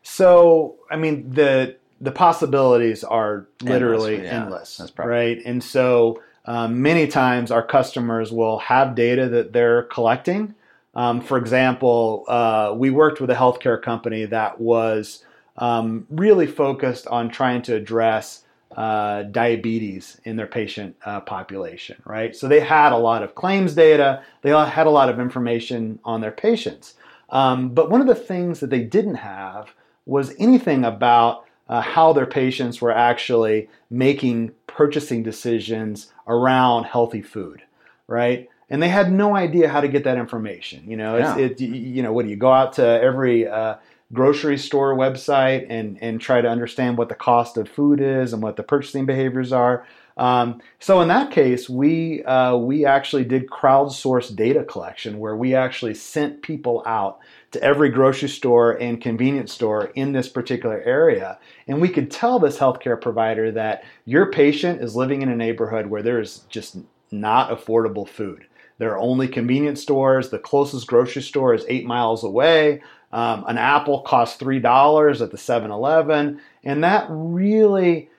So, 0.03 0.75
I 0.91 0.97
mean, 0.97 1.31
the 1.31 1.75
the 2.01 2.11
possibilities 2.11 3.03
are 3.03 3.45
literally 3.61 4.15
Endless, 4.25 4.79
yeah. 4.79 4.85
endless, 4.85 4.91
right? 4.97 5.41
And 5.45 5.61
so, 5.61 6.21
um, 6.49 6.81
many 6.81 7.05
times 7.05 7.51
our 7.51 7.61
customers 7.61 8.31
will 8.31 8.57
have 8.57 8.95
data 8.95 9.29
that 9.29 9.53
they're 9.53 9.83
collecting. 9.83 10.55
Um, 10.95 11.21
for 11.21 11.37
example, 11.37 12.25
uh, 12.27 12.73
we 12.75 12.89
worked 12.89 13.21
with 13.21 13.29
a 13.29 13.35
healthcare 13.35 13.79
company 13.79 14.25
that 14.25 14.59
was 14.59 15.23
um, 15.57 16.07
really 16.09 16.47
focused 16.47 17.05
on 17.05 17.29
trying 17.29 17.61
to 17.61 17.75
address 17.75 18.45
uh, 18.75 19.23
diabetes 19.23 20.19
in 20.23 20.37
their 20.37 20.47
patient 20.47 20.95
uh, 21.05 21.19
population, 21.19 22.01
right? 22.03 22.35
So 22.35 22.47
they 22.47 22.61
had 22.61 22.93
a 22.93 22.97
lot 22.97 23.21
of 23.21 23.35
claims 23.35 23.75
data, 23.75 24.23
they 24.41 24.49
had 24.49 24.87
a 24.87 24.89
lot 24.89 25.09
of 25.09 25.19
information 25.19 25.99
on 26.03 26.19
their 26.19 26.31
patients. 26.31 26.95
Um, 27.29 27.69
but 27.69 27.91
one 27.91 28.01
of 28.01 28.07
the 28.07 28.15
things 28.15 28.59
that 28.61 28.71
they 28.71 28.81
didn't 28.81 29.15
have 29.15 29.69
was 30.07 30.33
anything 30.39 30.83
about 30.83 31.45
uh, 31.69 31.81
how 31.81 32.11
their 32.11 32.25
patients 32.25 32.81
were 32.81 32.91
actually 32.91 33.69
making 33.91 34.51
purchasing 34.79 35.21
decisions 35.23 36.09
around 36.25 36.85
healthy 36.85 37.21
food, 37.21 37.61
right? 38.07 38.47
And 38.69 38.81
they 38.81 38.87
had 38.87 39.11
no 39.11 39.35
idea 39.35 39.67
how 39.67 39.81
to 39.81 39.89
get 39.89 40.05
that 40.05 40.17
information. 40.17 40.89
You 40.89 40.95
know, 40.95 41.17
Yeah. 41.17 41.37
it's, 41.37 41.61
it, 41.61 41.65
you 41.65 42.01
know, 42.01 42.13
what 42.13 42.23
do 42.23 42.29
you 42.31 42.37
go 42.37 42.53
out 42.53 42.71
to 42.79 42.85
every 43.09 43.45
uh, 43.45 43.75
grocery 44.11 44.57
store 44.57 44.95
website 44.95 45.65
and 45.69 45.97
and 46.01 46.19
try 46.19 46.41
to 46.41 46.49
understand 46.49 46.97
what 46.97 47.09
the 47.09 47.15
cost 47.15 47.57
of 47.57 47.69
food 47.69 48.01
is 48.01 48.33
and 48.33 48.41
what 48.41 48.55
the 48.55 48.63
purchasing 48.63 49.05
behaviors 49.05 49.51
are? 49.51 49.85
Um, 50.17 50.61
so 50.79 50.99
in 50.99 51.07
that 51.07 51.31
case, 51.31 51.69
we 51.69 52.23
uh, 52.23 52.57
we 52.57 52.85
actually 52.85 53.23
did 53.23 53.47
crowdsourced 53.47 54.35
data 54.35 54.65
collection 54.65 55.17
where 55.17 55.35
we 55.35 55.55
actually 55.55 55.93
sent 55.93 56.41
people 56.41 56.83
out 56.85 57.19
to 57.51 57.63
every 57.63 57.89
grocery 57.89 58.27
store 58.27 58.73
and 58.73 59.01
convenience 59.01 59.53
store 59.53 59.85
in 59.95 60.11
this 60.11 60.27
particular 60.27 60.81
area, 60.81 61.39
and 61.67 61.79
we 61.79 61.87
could 61.87 62.11
tell 62.11 62.37
this 62.37 62.57
healthcare 62.57 62.99
provider 62.99 63.49
that 63.51 63.83
your 64.05 64.29
patient 64.29 64.81
is 64.81 64.95
living 64.95 65.21
in 65.21 65.29
a 65.29 65.35
neighborhood 65.35 65.87
where 65.87 66.03
there 66.03 66.19
is 66.19 66.39
just 66.49 66.77
not 67.11 67.49
affordable 67.49 68.07
food. 68.07 68.45
There 68.77 68.91
are 68.91 68.99
only 68.99 69.27
convenience 69.27 69.81
stores. 69.81 70.29
The 70.29 70.39
closest 70.39 70.87
grocery 70.87 71.21
store 71.21 71.53
is 71.53 71.65
eight 71.67 71.85
miles 71.85 72.23
away. 72.23 72.81
Um, 73.11 73.43
an 73.47 73.57
apple 73.57 74.01
costs 74.01 74.37
three 74.37 74.59
dollars 74.59 75.21
at 75.21 75.31
the 75.31 75.37
7-Eleven, 75.37 76.39
and 76.63 76.83
that 76.83 77.07
really 77.09 78.09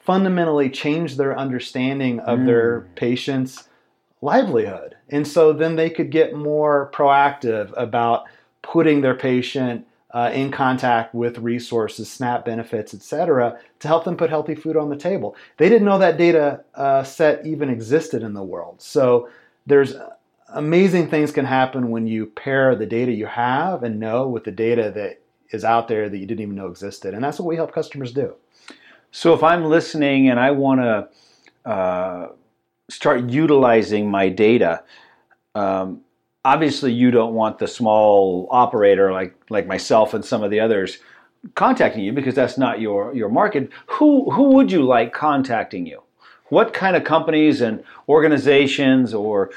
fundamentally 0.00 0.68
changed 0.68 1.16
their 1.16 1.38
understanding 1.38 2.18
of 2.20 2.44
their 2.44 2.80
patients' 2.96 3.68
livelihood. 4.20 4.96
And 5.10 5.28
so 5.28 5.52
then 5.52 5.76
they 5.76 5.90
could 5.90 6.10
get 6.10 6.34
more 6.34 6.90
proactive 6.92 7.72
about 7.76 8.24
putting 8.62 9.00
their 9.00 9.14
patient 9.14 9.86
uh, 10.12 10.30
in 10.34 10.50
contact 10.50 11.14
with 11.14 11.38
resources, 11.38 12.10
SNAP 12.10 12.44
benefits, 12.44 12.92
et 12.94 13.02
cetera, 13.02 13.58
to 13.78 13.88
help 13.88 14.04
them 14.04 14.16
put 14.16 14.30
healthy 14.30 14.54
food 14.54 14.76
on 14.76 14.90
the 14.90 14.96
table. 14.96 15.36
They 15.56 15.68
didn't 15.68 15.86
know 15.86 15.98
that 15.98 16.18
data 16.18 16.64
uh, 16.74 17.02
set 17.02 17.46
even 17.46 17.70
existed 17.70 18.22
in 18.22 18.34
the 18.34 18.42
world. 18.42 18.82
So 18.82 19.28
there's 19.66 19.94
amazing 20.52 21.08
things 21.08 21.32
can 21.32 21.44
happen 21.44 21.90
when 21.90 22.06
you 22.06 22.26
pair 22.26 22.74
the 22.74 22.86
data 22.86 23.12
you 23.12 23.26
have 23.26 23.82
and 23.82 23.98
know 23.98 24.28
with 24.28 24.44
the 24.44 24.50
data 24.50 24.92
that 24.94 25.20
is 25.50 25.64
out 25.64 25.88
there 25.88 26.08
that 26.08 26.18
you 26.18 26.26
didn't 26.26 26.40
even 26.40 26.54
know 26.54 26.66
existed. 26.66 27.14
And 27.14 27.22
that's 27.22 27.38
what 27.38 27.46
we 27.46 27.56
help 27.56 27.72
customers 27.72 28.12
do. 28.12 28.34
So 29.10 29.34
if 29.34 29.42
I'm 29.42 29.64
listening 29.64 30.30
and 30.30 30.40
I 30.40 30.50
want 30.52 30.80
to 30.80 31.70
uh, 31.70 32.28
start 32.88 33.28
utilizing 33.28 34.10
my 34.10 34.28
data, 34.28 34.82
um, 35.54 36.00
obviously 36.44 36.92
you 36.92 37.10
don't 37.10 37.34
want 37.34 37.58
the 37.58 37.68
small 37.68 38.48
operator 38.50 39.12
like 39.12 39.34
like 39.50 39.66
myself 39.66 40.14
and 40.14 40.24
some 40.24 40.42
of 40.42 40.50
the 40.50 40.60
others 40.60 40.98
contacting 41.54 42.02
you 42.02 42.12
because 42.12 42.34
that's 42.34 42.56
not 42.56 42.80
your 42.80 43.14
your 43.14 43.28
market. 43.28 43.70
Who 43.86 44.30
who 44.30 44.54
would 44.54 44.72
you 44.72 44.82
like 44.82 45.12
contacting 45.12 45.86
you? 45.86 46.02
What 46.48 46.72
kind 46.72 46.96
of 46.96 47.04
companies 47.04 47.60
and 47.60 47.82
organizations 48.08 49.14
or 49.14 49.50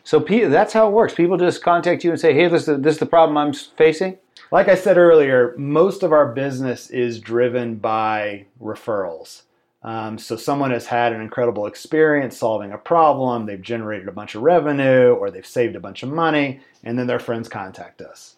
So 0.04 0.20
that's 0.20 0.72
how 0.72 0.88
it 0.88 0.92
works. 0.92 1.14
People 1.14 1.36
just 1.36 1.62
contact 1.62 2.04
you 2.04 2.10
and 2.10 2.20
say, 2.20 2.34
"Hey, 2.34 2.48
this 2.48 2.68
is 2.68 2.80
this 2.80 2.94
is 2.94 3.00
the 3.00 3.06
problem 3.06 3.36
I'm 3.36 3.52
facing." 3.52 4.18
Like 4.50 4.68
I 4.68 4.74
said 4.74 4.98
earlier, 4.98 5.54
most 5.56 6.02
of 6.02 6.12
our 6.12 6.32
business 6.32 6.90
is 6.90 7.20
driven 7.20 7.76
by 7.76 8.46
referrals. 8.60 9.42
Um, 9.82 10.18
so 10.18 10.36
someone 10.36 10.72
has 10.72 10.86
had 10.86 11.12
an 11.12 11.22
incredible 11.22 11.66
experience 11.66 12.36
solving 12.36 12.72
a 12.72 12.78
problem, 12.78 13.46
they've 13.46 13.62
generated 13.62 14.08
a 14.08 14.12
bunch 14.12 14.34
of 14.34 14.42
revenue, 14.42 15.12
or 15.12 15.30
they've 15.30 15.46
saved 15.46 15.74
a 15.74 15.80
bunch 15.80 16.02
of 16.02 16.10
money, 16.10 16.60
and 16.84 16.98
then 16.98 17.06
their 17.06 17.18
friends 17.18 17.48
contact 17.48 18.02
us. 18.02 18.36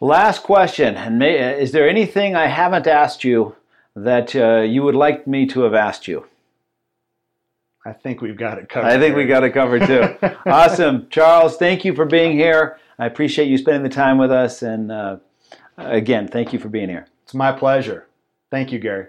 Last 0.00 0.42
question, 0.42 0.96
and 0.96 1.18
may, 1.18 1.60
is 1.60 1.72
there 1.72 1.88
anything 1.88 2.34
I 2.34 2.46
haven't 2.46 2.86
asked 2.86 3.24
you 3.24 3.56
that 3.96 4.34
uh, 4.36 4.60
you 4.60 4.82
would 4.82 4.94
like 4.94 5.26
me 5.26 5.46
to 5.46 5.62
have 5.62 5.74
asked 5.74 6.06
you? 6.06 6.26
I 7.84 7.92
think 7.92 8.20
we've 8.20 8.36
got 8.36 8.58
it 8.58 8.68
covered. 8.68 8.88
I 8.88 8.98
think 8.98 9.16
we 9.16 9.24
got 9.24 9.42
it 9.42 9.50
covered 9.50 9.86
too. 9.86 10.16
awesome, 10.46 11.08
Charles. 11.08 11.56
Thank 11.56 11.84
you 11.84 11.94
for 11.94 12.04
being 12.04 12.32
here. 12.32 12.78
I 12.98 13.06
appreciate 13.06 13.48
you 13.48 13.56
spending 13.56 13.82
the 13.82 13.88
time 13.88 14.18
with 14.18 14.30
us, 14.30 14.62
and 14.62 14.92
uh, 14.92 15.16
again, 15.78 16.28
thank 16.28 16.52
you 16.52 16.58
for 16.58 16.68
being 16.68 16.90
here. 16.90 17.06
It's 17.24 17.34
my 17.34 17.52
pleasure. 17.52 18.06
Thank 18.50 18.72
you, 18.72 18.78
Gary. 18.78 19.06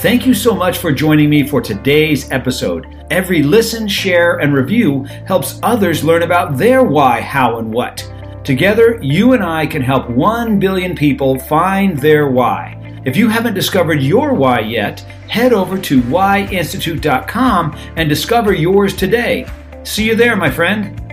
Thank 0.00 0.26
you 0.26 0.34
so 0.34 0.54
much 0.54 0.76
for 0.76 0.92
joining 0.92 1.30
me 1.30 1.48
for 1.48 1.62
today's 1.62 2.30
episode. 2.30 3.06
Every 3.10 3.42
listen, 3.42 3.88
share, 3.88 4.36
and 4.40 4.52
review 4.52 5.04
helps 5.26 5.58
others 5.62 6.04
learn 6.04 6.22
about 6.22 6.58
their 6.58 6.84
why, 6.84 7.22
how, 7.22 7.58
and 7.58 7.72
what. 7.72 8.06
Together, 8.44 8.98
you 9.00 9.32
and 9.32 9.42
I 9.42 9.66
can 9.66 9.80
help 9.80 10.10
1 10.10 10.60
billion 10.60 10.94
people 10.94 11.38
find 11.38 11.96
their 11.96 12.28
why. 12.28 13.00
If 13.06 13.16
you 13.16 13.30
haven't 13.30 13.54
discovered 13.54 14.02
your 14.02 14.34
why 14.34 14.60
yet, 14.60 15.00
head 15.30 15.54
over 15.54 15.78
to 15.78 16.02
whyinstitute.com 16.02 17.78
and 17.96 18.06
discover 18.06 18.52
yours 18.52 18.94
today. 18.94 19.46
See 19.82 20.04
you 20.04 20.14
there, 20.14 20.36
my 20.36 20.50
friend. 20.50 21.05